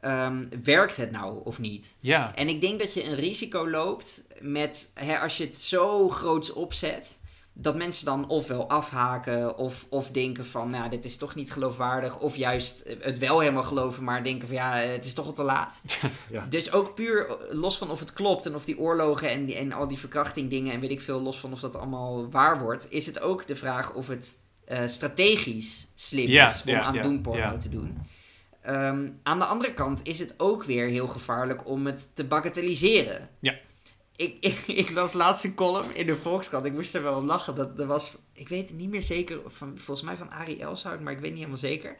Ehm, 0.01 0.43
werkt 0.63 0.97
het 0.97 1.11
nou 1.11 1.41
of 1.43 1.59
niet? 1.59 1.87
ja. 1.99 2.35
En 2.35 2.47
ik 2.47 2.61
denk 2.61 2.79
dat 2.79 2.93
je 2.93 3.03
een 3.03 3.15
risico 3.15 3.69
loopt 3.69 4.23
met, 4.39 4.87
hè, 4.93 5.19
als 5.19 5.37
je 5.37 5.43
het 5.43 5.61
zo 5.61 6.09
groots 6.09 6.53
opzet, 6.53 7.17
dat 7.57 7.75
mensen 7.75 8.05
dan 8.05 8.29
ofwel 8.29 8.69
afhaken 8.69 9.57
of, 9.57 9.85
of 9.89 10.11
denken 10.11 10.45
van, 10.45 10.69
nou, 10.69 10.89
dit 10.89 11.05
is 11.05 11.17
toch 11.17 11.35
niet 11.35 11.51
geloofwaardig. 11.51 12.19
Of 12.19 12.35
juist 12.35 12.83
het 12.99 13.17
wel 13.17 13.39
helemaal 13.39 13.63
geloven, 13.63 14.03
maar 14.03 14.23
denken 14.23 14.47
van, 14.47 14.55
ja, 14.55 14.75
het 14.75 15.05
is 15.05 15.13
toch 15.13 15.25
al 15.25 15.33
te 15.33 15.43
laat. 15.43 15.79
Ja. 16.31 16.45
Dus 16.49 16.71
ook 16.71 16.95
puur 16.95 17.27
eh, 17.27 17.35
los 17.51 17.77
van 17.77 17.91
of 17.91 17.99
het 17.99 18.13
klopt 18.13 18.45
en 18.45 18.55
of 18.55 18.65
die 18.65 18.79
oorlogen 18.79 19.29
en, 19.29 19.45
die, 19.45 19.55
en 19.55 19.71
al 19.71 19.87
die 19.87 19.99
verkrachting 19.99 20.49
dingen 20.49 20.73
en 20.73 20.79
weet 20.79 20.91
ik 20.91 21.01
veel, 21.01 21.21
los 21.21 21.39
van 21.39 21.51
of 21.51 21.59
dat 21.59 21.75
allemaal 21.75 22.29
waar 22.29 22.59
wordt, 22.59 22.87
is 22.89 23.05
het 23.05 23.21
ook 23.21 23.47
de 23.47 23.55
vraag 23.55 23.93
of 23.93 24.07
het 24.07 24.31
eh, 24.65 24.87
strategisch 24.87 25.87
slim 25.95 26.27
Ja, 26.27 26.53
is 26.53 26.63
om 26.65 26.75
aan 26.75 26.93
ja. 27.33 27.57
te 27.57 27.69
doen. 27.69 27.97
Ehm, 28.65 29.09
aan 29.23 29.39
de 29.39 29.45
andere 29.45 29.73
kant 29.73 30.07
is 30.07 30.19
het 30.19 30.33
ook 30.37 30.63
weer 30.63 30.87
heel 30.87 31.07
gevaarlijk 31.07 31.67
om 31.67 31.85
het 31.85 32.15
te 32.15 32.23
bagatelliseren. 32.23 33.29
Ja. 33.39 33.57
Ik, 34.15 34.37
ik, 34.51 34.67
ik 34.67 34.89
las 34.91 35.13
laatst 35.13 35.43
een 35.43 35.55
column 35.55 35.95
in 35.95 36.05
de 36.05 36.15
Volkskrant. 36.15 36.65
Ik 36.65 36.73
moest 36.73 36.95
er 36.95 37.03
wel 37.03 37.17
om 37.17 37.25
lachen. 37.25 37.55
Dat, 37.55 37.85
was, 37.85 38.15
ik 38.33 38.47
weet 38.47 38.67
het 38.67 38.77
niet 38.77 38.89
meer 38.89 39.03
zeker, 39.03 39.39
van, 39.47 39.73
volgens 39.75 40.07
mij 40.07 40.17
van 40.17 40.31
Arie 40.31 40.61
Elshout, 40.61 40.99
maar 40.99 41.13
ik 41.13 41.19
weet 41.19 41.29
niet 41.29 41.37
helemaal 41.37 41.57
zeker. 41.57 41.97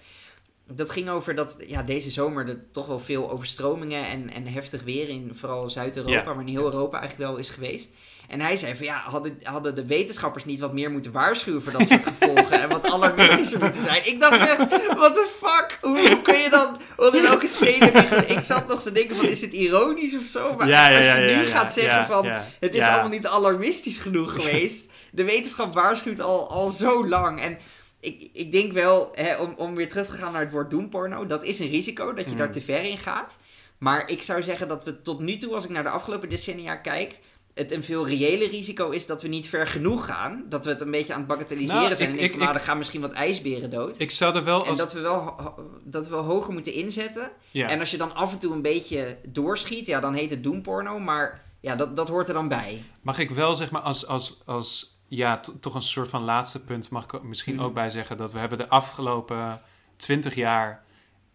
Dat 0.67 0.91
ging 0.91 1.09
over 1.09 1.35
dat 1.35 1.55
ja, 1.67 1.83
deze 1.83 2.11
zomer 2.11 2.47
er 2.49 2.63
toch 2.71 2.87
wel 2.87 2.99
veel 2.99 3.31
overstromingen 3.31 4.07
en, 4.07 4.29
en 4.29 4.47
heftig 4.47 4.83
weer 4.83 5.09
in 5.09 5.31
vooral 5.35 5.69
Zuid-Europa, 5.69 6.17
Ja. 6.17 6.33
maar 6.33 6.45
in 6.45 6.53
heel 6.53 6.63
Europa 6.63 6.99
eigenlijk 6.99 7.29
wel 7.29 7.39
is 7.39 7.49
geweest. 7.49 7.89
En 8.27 8.41
hij 8.41 8.57
zei 8.57 8.75
van 8.75 8.85
ja, 8.85 9.01
hadden, 9.05 9.37
hadden 9.43 9.75
de 9.75 9.85
wetenschappers 9.85 10.45
niet 10.45 10.59
wat 10.59 10.73
meer 10.73 10.91
moeten 10.91 11.11
waarschuwen 11.11 11.61
voor 11.63 11.71
dat 11.71 11.87
soort 11.87 12.03
gevolgen 12.17 12.61
en 12.61 12.69
wat 12.69 12.85
alarmistischer 12.91 13.59
moeten 13.59 13.81
zijn. 13.81 14.07
Ik 14.07 14.19
dacht 14.19 14.39
echt, 14.49 14.57
what 14.95 15.13
the 15.13 15.27
fuck? 15.41 15.77
Hoe, 15.81 16.07
hoe 16.07 16.21
kun 16.21 16.37
je 16.37 16.49
dan, 16.49 16.77
onder 16.97 17.21
welke 17.21 17.47
stenen 17.47 17.91
ligt 17.93 18.29
Ik 18.29 18.43
zat 18.43 18.67
nog 18.67 18.81
te 18.81 18.91
denken 18.91 19.15
van 19.15 19.25
is 19.27 19.39
dit 19.39 19.51
ironisch 19.53 20.17
of 20.17 20.25
zo? 20.25 20.55
Maar 20.55 20.67
ja, 20.67 20.87
als 20.97 21.05
je 21.05 21.35
nu 21.37 21.45
gaat 21.45 21.73
zeggen 21.73 22.05
van 22.07 22.25
het 22.59 22.75
is 22.75 22.81
allemaal 22.83 23.09
niet 23.09 23.27
alarmistisch 23.27 23.97
genoeg 23.97 24.33
geweest. 24.41 24.85
De 25.11 25.23
wetenschap 25.23 25.73
waarschuwt 25.73 26.21
al, 26.21 26.49
al 26.49 26.69
zo 26.71 27.07
lang. 27.07 27.41
En 27.41 27.57
ik, 28.05 28.29
ik 28.33 28.51
denk 28.51 28.71
wel, 28.71 29.09
hè, 29.13 29.35
om, 29.35 29.53
om 29.57 29.75
weer 29.75 29.89
terug 29.89 30.05
te 30.07 30.13
gaan 30.15 30.31
naar 30.31 30.41
het 30.41 30.51
woord 30.51 30.69
doemporno, 30.69 31.25
dat 31.25 31.43
is 31.43 31.59
een 31.59 31.69
risico 31.69 32.13
dat 32.13 32.25
je 32.25 32.31
Mm. 32.31 32.37
daar 32.37 32.51
te 32.51 32.61
ver 32.61 32.83
in 32.83 32.97
gaat. 32.97 33.35
Maar 33.77 34.09
ik 34.09 34.21
zou 34.21 34.43
zeggen 34.43 34.67
dat 34.67 34.83
we 34.83 35.01
tot 35.01 35.19
nu 35.19 35.37
toe, 35.37 35.53
als 35.53 35.63
ik 35.63 35.69
naar 35.69 35.83
de 35.83 35.89
afgelopen 35.89 36.29
decennia 36.29 36.75
kijk, 36.75 37.19
het 37.53 37.71
een 37.71 37.83
veel 37.83 38.07
reëler 38.07 38.49
risico 38.49 38.89
is 38.89 39.05
dat 39.05 39.21
we 39.21 39.27
niet 39.27 39.47
ver 39.49 39.67
genoeg 39.67 40.05
gaan. 40.05 40.43
Dat 40.49 40.65
we 40.65 40.71
het 40.71 40.81
een 40.81 40.91
beetje 40.91 41.13
aan 41.13 41.19
het 41.19 41.27
bagatelliseren 41.27 41.81
Nou, 41.83 41.95
zijn. 41.95 42.09
ik- 42.09 42.15
en 42.15 42.19
denken 42.21 42.37
ik- 42.39 42.43
van, 42.45 42.53
ik- 42.55 42.59
er 42.61 42.65
gaan 42.67 42.77
misschien 42.77 43.01
wat 43.01 43.11
ijsberen 43.11 43.69
dood. 43.69 43.99
Ik 43.99 44.11
zou 44.11 44.35
er 44.35 44.43
wel 44.43 44.61
En 44.63 44.69
als... 44.69 44.77
dat 44.77 44.93
we, 44.93 44.99
wel, 44.99 45.35
dat 45.83 46.05
we 46.07 46.11
wel 46.15 46.23
hoger 46.23 46.53
moeten 46.53 46.73
inzetten. 46.73 47.31
ja. 47.51 47.67
En 47.69 47.79
als 47.79 47.91
je 47.91 47.97
dan 47.97 48.15
af 48.15 48.31
en 48.31 48.39
toe 48.39 48.53
een 48.53 48.61
beetje 48.61 49.17
doorschiet, 49.27 49.85
ja, 49.85 49.99
dan 49.99 50.13
heet 50.13 50.29
het 50.29 50.43
doemporno. 50.43 50.99
Maar 50.99 51.43
ja, 51.59 51.75
dat, 51.75 51.95
dat 51.95 52.09
hoort 52.09 52.27
er 52.27 52.33
dan 52.33 52.47
bij. 52.47 52.81
Mag 53.01 53.19
ik 53.19 53.29
wel, 53.31 53.55
zeg 53.55 53.71
maar, 53.71 53.81
als, 53.81 54.07
als, 54.07 54.41
als 54.45 54.94
ja, 55.07 55.37
to- 55.39 55.59
toch 55.59 55.75
een 55.75 55.81
soort 55.81 56.09
van 56.09 56.23
laatste 56.23 56.63
punt, 56.63 56.89
mag 56.89 57.03
ik 57.03 57.13
er 57.13 57.25
misschien 57.25 57.55
Mhm. 57.55 57.63
ook 57.63 57.73
bij 57.73 57.89
zeggen 57.89 58.17
dat 58.17 58.33
we 58.33 58.39
hebben 58.39 58.57
de 58.57 58.69
afgelopen 58.69 59.61
twintig 59.95 60.35
jaar 60.35 60.83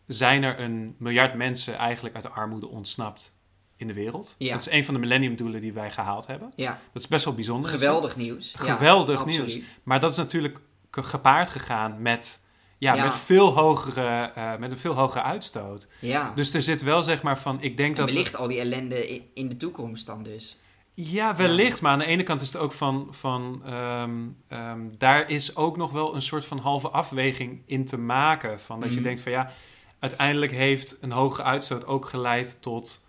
zijn 0.07 0.43
er 0.43 0.61
een 0.61 0.95
miljard 0.99 1.35
mensen 1.35 1.77
eigenlijk 1.77 2.15
uit 2.15 2.25
de 2.25 2.31
armoede 2.31 2.69
ontsnapt 2.69 3.39
in 3.77 3.87
de 3.87 3.95
wereld. 3.95 4.35
Ja. 4.39 4.51
Dat 4.53 4.61
is 4.61 4.71
een 4.71 4.85
van 4.85 4.95
de 4.95 5.01
millenniumdoelen 5.01 5.61
die 5.61 5.73
wij 5.73 5.91
gehaald 5.91 6.27
hebben. 6.27 6.53
Ja, 6.55 6.79
Dat 6.93 7.03
is 7.03 7.09
best 7.09 7.25
wel 7.25 7.35
bijzonder. 7.35 7.71
geweldig 7.71 8.17
nieuws. 8.17 8.53
Ja, 8.53 8.59
Geweldig 8.75 9.21
absoluut. 9.21 9.55
nieuws. 9.55 9.67
Maar 9.83 10.01
dat 10.01 10.11
is 10.11 10.17
natuurlijk 10.17 10.61
ge- 10.91 11.03
gepaard 11.03 11.51
gegaan 11.51 12.03
met, 12.03 12.45
ja, 12.79 12.95
Ja. 12.95 13.05
met, 13.05 13.15
veel 13.15 13.53
hogere, 13.55 14.31
eh, 14.35 14.57
met 14.57 14.71
een 14.71 14.79
veel 14.79 14.95
hogere 14.95 15.23
uitstoot. 15.23 15.89
Ja. 16.01 16.33
Dus 16.35 16.55
er 16.55 16.63
zit 16.63 16.83
wel, 16.83 17.03
zeg 17.03 17.23
maar, 17.23 17.39
van, 17.39 17.63
ik 17.63 17.77
denk 17.77 17.91
en 17.91 17.97
dat... 17.97 18.09
we- 18.09 18.15
wellicht 18.15 18.37
al 18.37 18.49
die 18.49 18.59
ellende 18.61 19.09
in, 19.09 19.23
in 19.35 19.49
de 19.49 19.57
toekomst 19.57 20.07
dan 20.07 20.23
dus. 20.23 20.59
Ja, 21.03 21.37
wellicht. 21.37 21.81
Maar 21.83 21.93
aan 21.93 21.99
de 21.99 22.05
ene 22.05 22.23
kant 22.23 22.41
is 22.41 22.47
het 22.47 22.57
ook 22.57 22.73
van... 22.73 23.07
van 23.11 23.63
ehm, 23.67 24.11
ehm, 24.49 24.81
daar 24.99 25.31
is 25.31 25.57
ook 25.57 25.77
nog 25.77 25.91
wel 25.93 26.15
een 26.15 26.23
soort 26.23 26.45
van 26.45 26.59
halve 26.59 26.89
afweging 26.89 27.63
in 27.67 27.85
te 27.85 27.99
maken. 27.99 28.61
Van 28.61 28.81
dat 28.81 28.89
je 28.89 28.95
Mhm. 28.95 29.05
denkt 29.05 29.21
van 29.21 29.33
ja... 29.33 29.51
Uiteindelijk 29.99 30.53
heeft 30.53 30.99
een 31.01 31.13
hoge 31.13 31.43
uitstoot 31.43 31.87
ook 31.87 32.07
geleid 32.07 32.63
tot... 32.63 33.05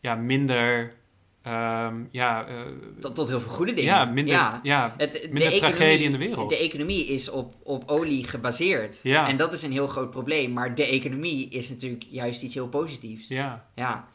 Ja, 0.00 0.14
minder 0.14 0.94
ehm, 1.42 1.94
ja, 2.10 2.46
eh, 2.46 2.54
Tot, 3.00 3.14
tot 3.14 3.28
heel 3.28 3.40
veel 3.40 3.52
goede 3.52 3.74
dingen. 3.74 3.94
ja, 3.94 4.04
minder, 4.04 4.34
ja. 4.62 4.94
Het, 4.96 5.12
de 5.12 5.18
minder 5.32 5.52
economie- 5.52 5.58
tragedie 5.76 6.04
in 6.04 6.12
de 6.12 6.18
wereld. 6.18 6.48
De 6.50 6.56
economie 6.58 7.06
is 7.06 7.28
op, 7.30 7.54
op 7.62 7.82
olie 7.86 8.24
gebaseerd. 8.24 8.98
Ja. 9.02 9.28
En 9.28 9.36
dat 9.36 9.52
is 9.52 9.62
een 9.62 9.72
heel 9.72 9.86
groot 9.88 10.10
probleem. 10.10 10.52
Maar 10.52 10.74
de 10.74 10.84
economie 10.86 11.48
is 11.48 11.68
natuurlijk 11.68 12.04
juist 12.10 12.42
iets 12.42 12.54
heel 12.54 12.68
positiefs. 12.68 13.28
ja. 13.28 13.66
Ja. 13.74 14.08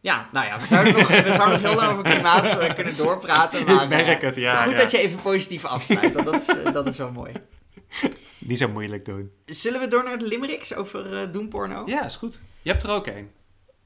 Ja, 0.00 0.28
nou 0.32 0.46
ja, 0.46 0.58
we 0.60 0.66
zouden 0.66 0.92
nog, 0.92 1.08
we 1.08 1.32
zouden 1.32 1.60
nog 1.60 1.70
heel 1.70 1.74
lang 1.80 1.90
over 1.92 2.04
klimaat 2.04 2.44
eh, 2.58 2.74
kunnen 2.74 2.96
doorpraten. 2.96 3.64
Maar, 3.66 3.82
Ik 3.82 3.88
merk 3.88 4.06
eh, 4.06 4.20
het, 4.20 4.36
ja. 4.36 4.62
goed 4.62 4.72
ja. 4.72 4.78
dat 4.78 4.90
je 4.90 4.98
even 4.98 5.22
positief 5.22 5.64
afsluit. 5.64 6.12
want 6.12 6.26
dat, 6.26 6.40
is, 6.40 6.48
eh, 6.48 6.72
dat 6.72 6.86
is 6.86 6.96
wel 6.96 7.10
mooi. 7.12 7.32
Niet 8.38 8.58
zo 8.58 8.68
moeilijk 8.68 9.04
doen. 9.04 9.30
Zullen 9.46 9.80
we 9.80 9.88
door 9.88 10.04
naar 10.04 10.18
de 10.18 10.26
limericks 10.26 10.74
over 10.74 11.12
eh 11.12 11.32
doemporno? 11.32 11.82
Ja, 11.86 12.04
is 12.04 12.16
goed. 12.16 12.40
Je 12.62 12.70
hebt 12.70 12.82
er 12.82 12.90
ook 12.90 13.06
één. 13.06 13.30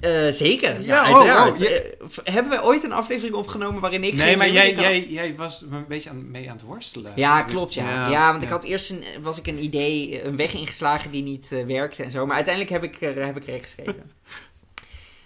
Eh, 0.01 0.29
zeker, 0.31 0.81
ja, 0.81 1.05
Ja, 1.05 1.11
oh, 1.11 1.17
uiteraard. 1.17 1.59
je- 1.59 1.97
v- 2.09 2.19
hebben 2.25 2.53
we 2.59 2.65
ooit 2.65 2.85
een 2.85 2.93
aflevering 2.93 3.35
opgenomen 3.37 3.81
waarin 3.81 4.05
ik 4.05 4.15
Nee, 4.15 4.27
geen 4.29 4.39
maar 4.39 4.51
jij, 4.51 4.75
jij, 4.75 5.07
jij 5.09 5.35
was 5.37 5.61
een 5.71 5.85
beetje 5.89 6.11
aan, 6.11 6.31
mee 6.31 6.49
aan 6.51 6.57
het 6.57 6.65
worstelen. 6.65 7.13
Ja, 7.17 7.43
klopt, 7.43 7.75
ja. 7.75 7.91
Ja, 7.91 8.09
Ja, 8.09 8.31
want 8.31 8.43
ik 8.43 8.49
had 8.49 8.65
eerst 8.65 8.91
een, 8.91 9.05
was 9.23 9.39
ik 9.39 9.47
een 9.47 9.65
idee, 9.65 10.25
een 10.25 10.37
weg 10.37 10.53
ingeslagen 10.55 11.11
die 11.11 11.23
niet 11.23 11.47
eh, 11.51 11.65
werkte 11.65 12.03
en 12.03 12.11
zo. 12.11 12.27
Maar 12.27 12.35
uiteindelijk 12.37 12.75
heb 12.75 12.85
ik 12.85 12.97
heb 13.17 13.37
ik 13.37 13.47
er 13.49 13.61
geschreven. 13.61 14.11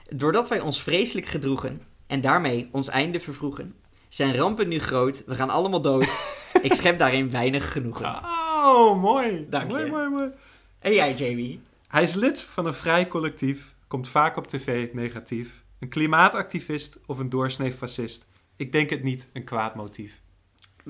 Doordat 0.09 0.49
wij 0.49 0.61
ons 0.61 0.83
vreselijk 0.83 1.27
gedroegen 1.27 1.83
en 2.07 2.21
daarmee 2.21 2.69
ons 2.73 2.89
einde 2.89 3.21
vervroegen, 3.21 3.75
zijn 4.09 4.35
rampen 4.35 4.69
nu 4.69 4.79
groot, 4.79 5.25
we 5.25 5.35
gaan 5.35 5.51
allemaal 5.51 5.81
dood. 5.81 6.37
ik 6.63 6.75
schep 6.75 6.99
daarin 6.99 7.31
weinig 7.31 7.73
genoegen. 7.73 8.07
Oh, 8.65 9.01
mooi. 9.01 9.47
Dank 9.51 9.71
mooi, 9.71 9.85
je. 9.85 9.91
mooi, 9.91 10.09
mooi. 10.09 10.31
En 10.79 10.93
jij, 10.93 11.15
Jamie? 11.15 11.61
Hij 11.89 12.03
is 12.03 12.15
lid 12.15 12.41
van 12.41 12.67
een 12.67 12.75
vrij 12.75 13.09
collectief, 13.09 13.75
komt 13.89 14.09
vaak 14.09 14.37
op 14.37 14.47
tv 14.47 14.93
negatief. 14.93 15.65
Een 15.79 15.89
klimaatactivist 15.89 16.99
of 17.07 17.19
een 17.19 17.29
doorsnee 17.29 17.73
fascist. 17.73 18.29
Ik 18.57 18.73
denk 18.73 18.91
het 18.91 19.03
niet 19.03 19.29
een 19.33 19.45
kwaad 19.45 19.75
motief. 19.75 20.21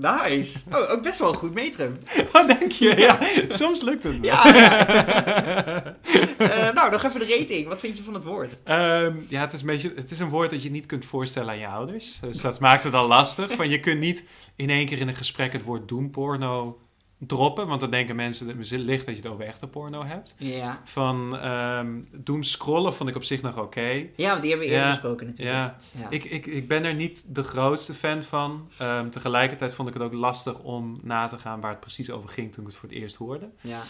Nice. 0.01 0.59
Oh, 0.73 0.91
ook 0.91 1.03
best 1.03 1.19
wel 1.19 1.29
een 1.29 1.35
goed 1.35 1.55
metrum. 1.55 1.99
Oh, 2.33 2.47
denk 2.47 2.73
je? 2.73 2.97
Ja, 2.97 3.19
soms 3.49 3.83
lukt 3.83 4.03
het 4.03 4.19
me. 4.19 4.27
Ja, 4.27 4.47
ja. 4.47 5.97
Eh, 6.39 6.75
nou, 6.75 6.91
nog 6.91 7.05
even 7.05 7.21
de 7.21 7.37
rating. 7.39 7.69
Wat 7.69 7.81
vind 7.81 7.97
je 7.97 8.03
van 8.03 8.15
het 8.15 8.25
woord? 8.25 8.57
Ehm, 8.65 9.17
ja, 9.29 9.41
het 9.41 9.53
is, 9.53 9.61
een 9.61 9.67
beetje, 9.67 9.93
het 9.97 10.11
is 10.11 10.19
een 10.19 10.29
woord 10.29 10.51
dat 10.51 10.63
je 10.63 10.71
niet 10.71 10.87
kunt 10.87 11.07
voorstellen 11.07 11.51
aan 11.51 11.59
je 11.59 11.67
ouders. 11.67 12.19
Dus 12.21 12.41
dat 12.41 12.61
maakt 12.61 12.83
het 12.83 12.95
al 12.95 13.07
lastig. 13.07 13.53
Van 13.53 13.69
je 13.69 13.81
kunt 13.81 14.01
niet 14.01 14.25
in 14.57 14.71
één 14.71 14.87
keer 14.87 14.99
in 14.99 15.09
een 15.09 15.15
gesprek 15.15 15.53
het 15.53 15.63
woord 15.63 15.89
doemporno 15.89 16.79
droppen. 17.19 17.67
Want 17.67 17.81
dan 17.81 17.91
denken 17.91 18.17
mensen 18.17 18.47
dat 18.47 18.57
het 18.57 18.71
ligt 18.71 19.07
dat 19.07 19.17
je 19.17 19.23
het 19.23 19.31
over 19.33 19.45
echte 19.45 19.67
porno 19.67 20.05
hebt. 20.05 20.35
Ja. 20.39 20.81
Van 20.85 21.39
ehm 21.39 22.01
doemscrollen 22.13 22.95
vond 22.95 23.09
ik 23.09 23.17
op 23.17 23.25
zich 23.25 23.43
nog 23.43 23.59
oké. 23.59 24.07
Ja, 24.17 24.29
want 24.29 24.41
die 24.43 24.51
hebben 24.51 24.69
we 24.69 24.75
eerder 24.75 24.89
besproken 24.91 25.27
natuurlijk. 25.27 25.57
Ja, 25.57 25.77
Ja. 26.01 26.11
ik, 26.11 26.25
ik, 26.25 26.47
ik 26.47 26.69
ben 26.69 26.85
er 26.85 26.95
niet 26.95 27.35
de 27.35 27.43
grootste 27.43 27.95
fan 27.95 28.23
van. 28.23 28.69
Ehm, 28.79 29.09
tegelijkertijd 29.11 29.75
vond 29.75 29.89
ik 29.89 29.95
het 29.95 30.03
ook 30.03 30.13
lastig 30.13 30.59
om 30.59 30.99
na 31.03 31.27
te 31.27 31.39
gaan 31.39 31.61
waar 31.61 31.71
het 31.71 31.81
precies 31.81 32.11
over 32.11 32.29
ging 32.29 32.53
toen 32.53 32.63
ik 32.65 32.69
het 32.71 32.79
voor 32.79 32.89
het 32.89 32.99
eerst 32.99 33.17
hoorde. 33.17 33.49
ja. 33.61 33.81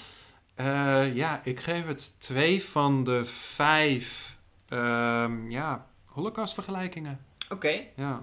Eh, 0.55 1.15
ja, 1.15 1.41
ik 1.45 1.61
geef 1.61 1.87
het 1.87 2.21
twee 2.21 2.63
van 2.65 3.05
de 3.05 3.25
vijf 3.25 4.37
ehm, 4.69 5.51
ja, 5.51 5.87
Holocaust-vergelijkingen. 6.05 7.21
Oké. 7.49 7.81
Ja. 7.97 8.23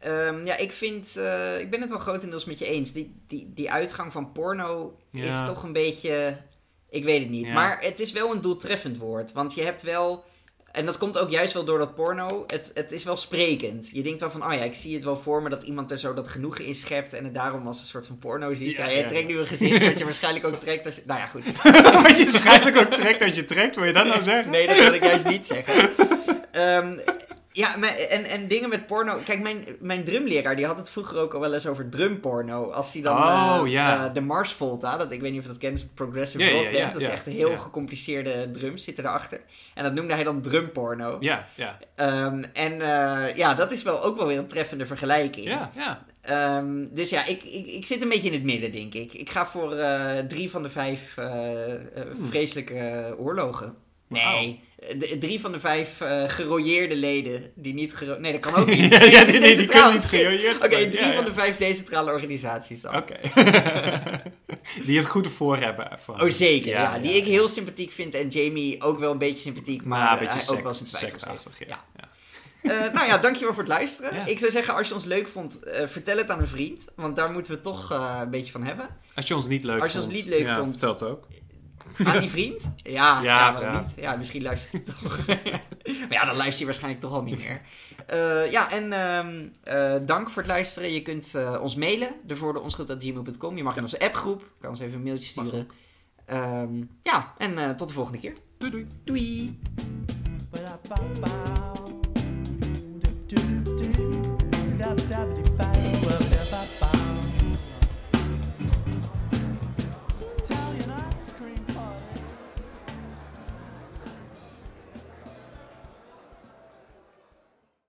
Ehm, 0.00 0.46
ja, 0.46 0.56
ik 0.56 0.72
vind, 0.72 1.16
eh, 1.16 1.60
ik 1.60 1.70
ben 1.70 1.80
het 1.80 1.90
wel 1.90 1.98
grotendeels 1.98 2.44
met 2.44 2.58
je 2.58 2.66
eens. 2.66 2.92
Die, 2.92 3.14
die, 3.26 3.52
die 3.54 3.70
uitgang 3.70 4.12
van 4.12 4.32
porno 4.32 4.96
is 5.12 5.44
toch 5.46 5.62
een 5.62 5.72
beetje, 5.72 6.36
ik 6.90 7.04
weet 7.04 7.20
het 7.20 7.30
niet. 7.30 7.46
Ja. 7.46 7.52
Maar 7.52 7.78
het 7.80 8.00
is 8.00 8.12
wel 8.12 8.32
een 8.32 8.40
doeltreffend 8.40 8.98
woord. 8.98 9.32
Want 9.32 9.54
je 9.54 9.62
hebt 9.62 9.82
wel, 9.82 10.24
en 10.72 10.86
dat 10.86 10.98
komt 10.98 11.18
ook 11.18 11.30
juist 11.30 11.52
wel 11.52 11.64
door 11.64 11.78
dat 11.78 11.94
porno, 11.94 12.44
het, 12.46 12.70
het 12.74 12.92
is 12.92 13.04
wel 13.04 13.16
sprekend. 13.16 13.90
Je 13.90 14.02
denkt 14.02 14.20
wel 14.20 14.30
van, 14.30 14.44
oh 14.44 14.52
ja, 14.52 14.62
ik 14.62 14.74
zie 14.74 14.94
het 14.94 15.04
wel 15.04 15.16
voor 15.16 15.42
me 15.42 15.48
dat 15.48 15.62
iemand 15.62 15.90
er 15.90 15.98
zo 15.98 16.14
dat 16.14 16.28
genoegen 16.28 16.64
in 16.64 16.74
schept 16.74 17.12
en 17.12 17.24
het 17.24 17.34
daarom 17.34 17.66
als 17.66 17.80
een 17.80 17.86
soort 17.86 18.06
van 18.06 18.18
porno 18.18 18.54
ziet. 18.54 18.76
Ja, 18.76 18.88
ja, 18.88 19.06
trekt 19.06 19.28
nu 19.28 19.38
een 19.38 19.46
gezicht 19.46 19.80
dat 19.80 19.98
je 19.98 20.04
waarschijnlijk 20.12 20.46
ook 20.46 20.54
trekt 20.54 20.86
als 20.86 20.94
je, 20.94 21.02
nou 21.06 21.20
ja, 21.20 21.26
goed. 21.26 21.44
Wat 22.02 22.18
je 22.18 22.28
schijnlijk 22.28 22.76
ook 22.76 22.94
trekt 22.94 23.22
als 23.22 23.34
je 23.34 23.44
trekt, 23.44 23.74
wil 23.74 23.84
je 23.84 23.92
dat 23.92 24.06
nou 24.06 24.22
zeggen? 24.22 24.50
Nee, 24.50 24.66
dat 24.66 24.78
wil 24.78 24.92
ik 24.92 25.04
juist 25.04 25.28
niet 25.28 25.46
zeggen. 25.46 25.90
Ehm, 26.50 26.98
ja, 27.52 27.82
en, 28.08 28.24
en 28.24 28.48
dingen 28.48 28.68
met 28.68 28.86
porno. 28.86 29.18
Kijk, 29.24 29.40
mijn, 29.42 29.64
mijn 29.80 30.04
drumleraar 30.04 30.56
die 30.56 30.66
had 30.66 30.76
het 30.76 30.90
vroeger 30.90 31.18
ook 31.18 31.34
al 31.34 31.40
wel 31.40 31.54
eens 31.54 31.66
over 31.66 31.88
drumporno. 31.88 32.70
Als 32.70 32.92
hij 32.92 33.02
dan 33.02 33.16
Oh, 33.16 33.66
eh, 33.66 33.90
eh, 33.90 34.14
de 34.14 34.20
Mars 34.20 34.52
Volta, 34.52 34.96
dat, 34.96 35.10
ik 35.10 35.20
weet 35.20 35.30
niet 35.30 35.38
of 35.40 35.46
je 35.46 35.52
dat 35.52 35.60
kent, 35.60 35.78
is 35.78 35.86
progressive 35.94 36.44
ja, 36.44 36.82
rock. 36.82 36.92
Dat 36.92 37.02
is 37.02 37.08
echt 37.08 37.26
een 37.26 37.32
heel 37.32 37.56
gecompliceerde 37.56 38.50
drums 38.50 38.84
zitten 38.84 39.04
erachter. 39.04 39.40
En 39.74 39.84
dat 39.84 39.92
noemde 39.92 40.14
hij 40.14 40.24
dan 40.24 40.40
drumporno. 40.40 41.16
Ja, 41.20 41.46
ja, 41.54 41.78
Ehm, 41.94 42.44
en 42.52 42.72
eh, 42.72 43.36
ja, 43.36 43.54
dat 43.54 43.72
is 43.72 43.82
wel 43.82 44.02
ook 44.02 44.16
wel 44.16 44.26
weer 44.26 44.38
een 44.38 44.46
treffende 44.46 44.86
vergelijking. 44.86 45.46
ja, 45.46 45.70
ja. 45.74 46.04
Ehm, 46.20 46.86
dus 46.90 47.10
ja, 47.10 47.26
ik, 47.26 47.42
ik, 47.42 47.66
ik 47.66 47.86
zit 47.86 48.02
een 48.02 48.08
beetje 48.08 48.28
in 48.28 48.34
het 48.34 48.42
midden, 48.42 48.72
denk 48.72 48.94
ik. 48.94 49.12
Ik 49.12 49.30
ga 49.30 49.46
voor 49.46 49.76
drie 50.28 50.50
van 50.50 50.62
de 50.62 50.68
vijf 50.68 51.16
eh, 51.16 51.30
vreselijke 52.28 53.14
oorlogen. 53.18 53.74
Nee, 54.06 54.60
de- 54.98 55.16
drie 55.18 55.40
van 55.40 55.52
de 55.52 55.60
vijf 55.60 56.00
eh 56.00 56.28
gerooieerde 56.28 56.96
leden 56.96 57.52
die 57.54 57.74
niet 57.74 57.94
gero... 57.96 58.18
Nee, 58.18 58.32
dat 58.32 58.40
kan 58.40 58.54
ook 58.54 58.66
niet. 58.76 58.92
Ja, 58.92 59.24
die 59.24 59.30
kunnen 59.32 59.92
niet 59.92 60.04
gerooieerd 60.04 60.56
Oké, 60.56 60.68
drie 60.68 60.92
Ja, 61.06 61.12
van 61.14 61.24
de 61.24 61.32
vijf 61.34 61.56
decentrale 61.56 62.10
organisaties 62.12 62.80
dan. 62.80 62.96
Oké. 62.96 63.14
die 64.86 64.98
het 64.98 65.06
goede 65.06 65.28
voor 65.28 65.56
hebben. 65.56 65.88
Van. 65.98 66.22
Oh, 66.22 66.30
zeker. 66.30 66.68
Ja, 66.70 66.98
die 66.98 67.12
ik 67.12 67.24
heel 67.24 67.48
sympathiek 67.48 67.90
vind. 67.92 68.14
En 68.14 68.28
Jamie 68.28 68.82
ook 68.82 68.98
wel 68.98 69.12
een 69.12 69.18
beetje 69.18 69.42
sympathiek, 69.42 69.84
maar 69.84 70.12
eh, 70.12 70.18
beetje 70.18 70.32
hij 70.32 70.40
sect, 70.40 70.56
ook 70.56 70.62
wel 70.62 70.74
zijn 70.74 70.88
twijfels 70.88 71.44
ja. 71.66 71.84
Eh, 72.62 72.92
nou 72.92 73.06
ja, 73.06 73.18
dankjewel 73.18 73.54
voor 73.54 73.62
het 73.62 73.72
luisteren. 73.72 74.14
Ja. 74.14 74.26
Ik 74.26 74.38
zou 74.38 74.50
zeggen, 74.50 74.74
als 74.74 74.88
je 74.88 74.94
ons 74.94 75.04
leuk 75.04 75.28
vond, 75.28 75.58
vertel 75.86 76.16
het 76.16 76.30
aan 76.30 76.40
een 76.40 76.46
vriend. 76.48 76.84
Want 76.94 77.16
daar 77.16 77.30
moeten 77.30 77.52
we 77.52 77.60
toch 77.60 77.90
een 78.20 78.30
beetje 78.30 78.50
van 78.52 78.62
hebben. 78.64 78.88
Als 79.14 79.28
je 79.28 79.34
ons 79.34 79.46
niet 79.46 79.64
leuk 79.64 79.80
Als 79.80 79.92
je 79.92 79.98
vond, 79.98 80.10
ons 80.10 80.20
niet 80.20 80.26
leuk 80.30 80.40
ja, 80.46 80.56
vond. 80.56 80.70
vertel 80.70 80.90
het 80.92 81.02
ook. 81.02 81.26
Aan 82.04 82.20
die 82.20 82.30
vriend? 82.30 82.62
Ja, 82.76 82.92
ja, 82.92 83.22
Ja, 83.22 83.52
waarom 83.52 83.72
ja. 83.72 83.80
niet? 83.80 83.92
Ja, 83.96 84.16
misschien 84.16 84.42
luistert 84.42 84.72
hij 84.72 84.94
toch. 84.94 85.26
maar 85.98 86.12
ja, 86.12 86.24
dan 86.24 86.36
luister 86.36 86.58
je 86.58 86.64
waarschijnlijk 86.64 87.02
toch 87.02 87.12
al 87.12 87.22
niet 87.22 87.38
meer. 87.38 87.60
Eh, 88.06 88.50
ja, 88.50 88.70
en 88.70 88.92
ehm, 88.92 89.48
eh, 89.62 90.06
dank 90.06 90.30
voor 90.30 90.42
het 90.42 90.50
luisteren. 90.50 90.92
Je 90.92 91.02
kunt 91.02 91.34
eh, 91.34 91.58
ons 91.62 91.74
mailen, 91.74 92.10
devoordeonschuld.gmail.com. 92.24 93.56
Je 93.56 93.62
mag 93.62 93.76
in 93.76 93.82
onze 93.82 94.00
appgroep, 94.00 94.50
kan 94.60 94.70
ons 94.70 94.80
even 94.80 94.94
een 94.94 95.02
mailtje 95.02 95.28
sturen. 95.28 95.68
Ehm, 96.26 96.82
ja, 97.02 97.34
en 97.38 97.58
eh, 97.58 97.70
tot 97.70 97.88
de 97.88 97.94
volgende 97.94 98.18
keer. 98.18 98.34
Doei 98.58 98.70
doei. 98.70 98.86
Doei! 99.04 99.58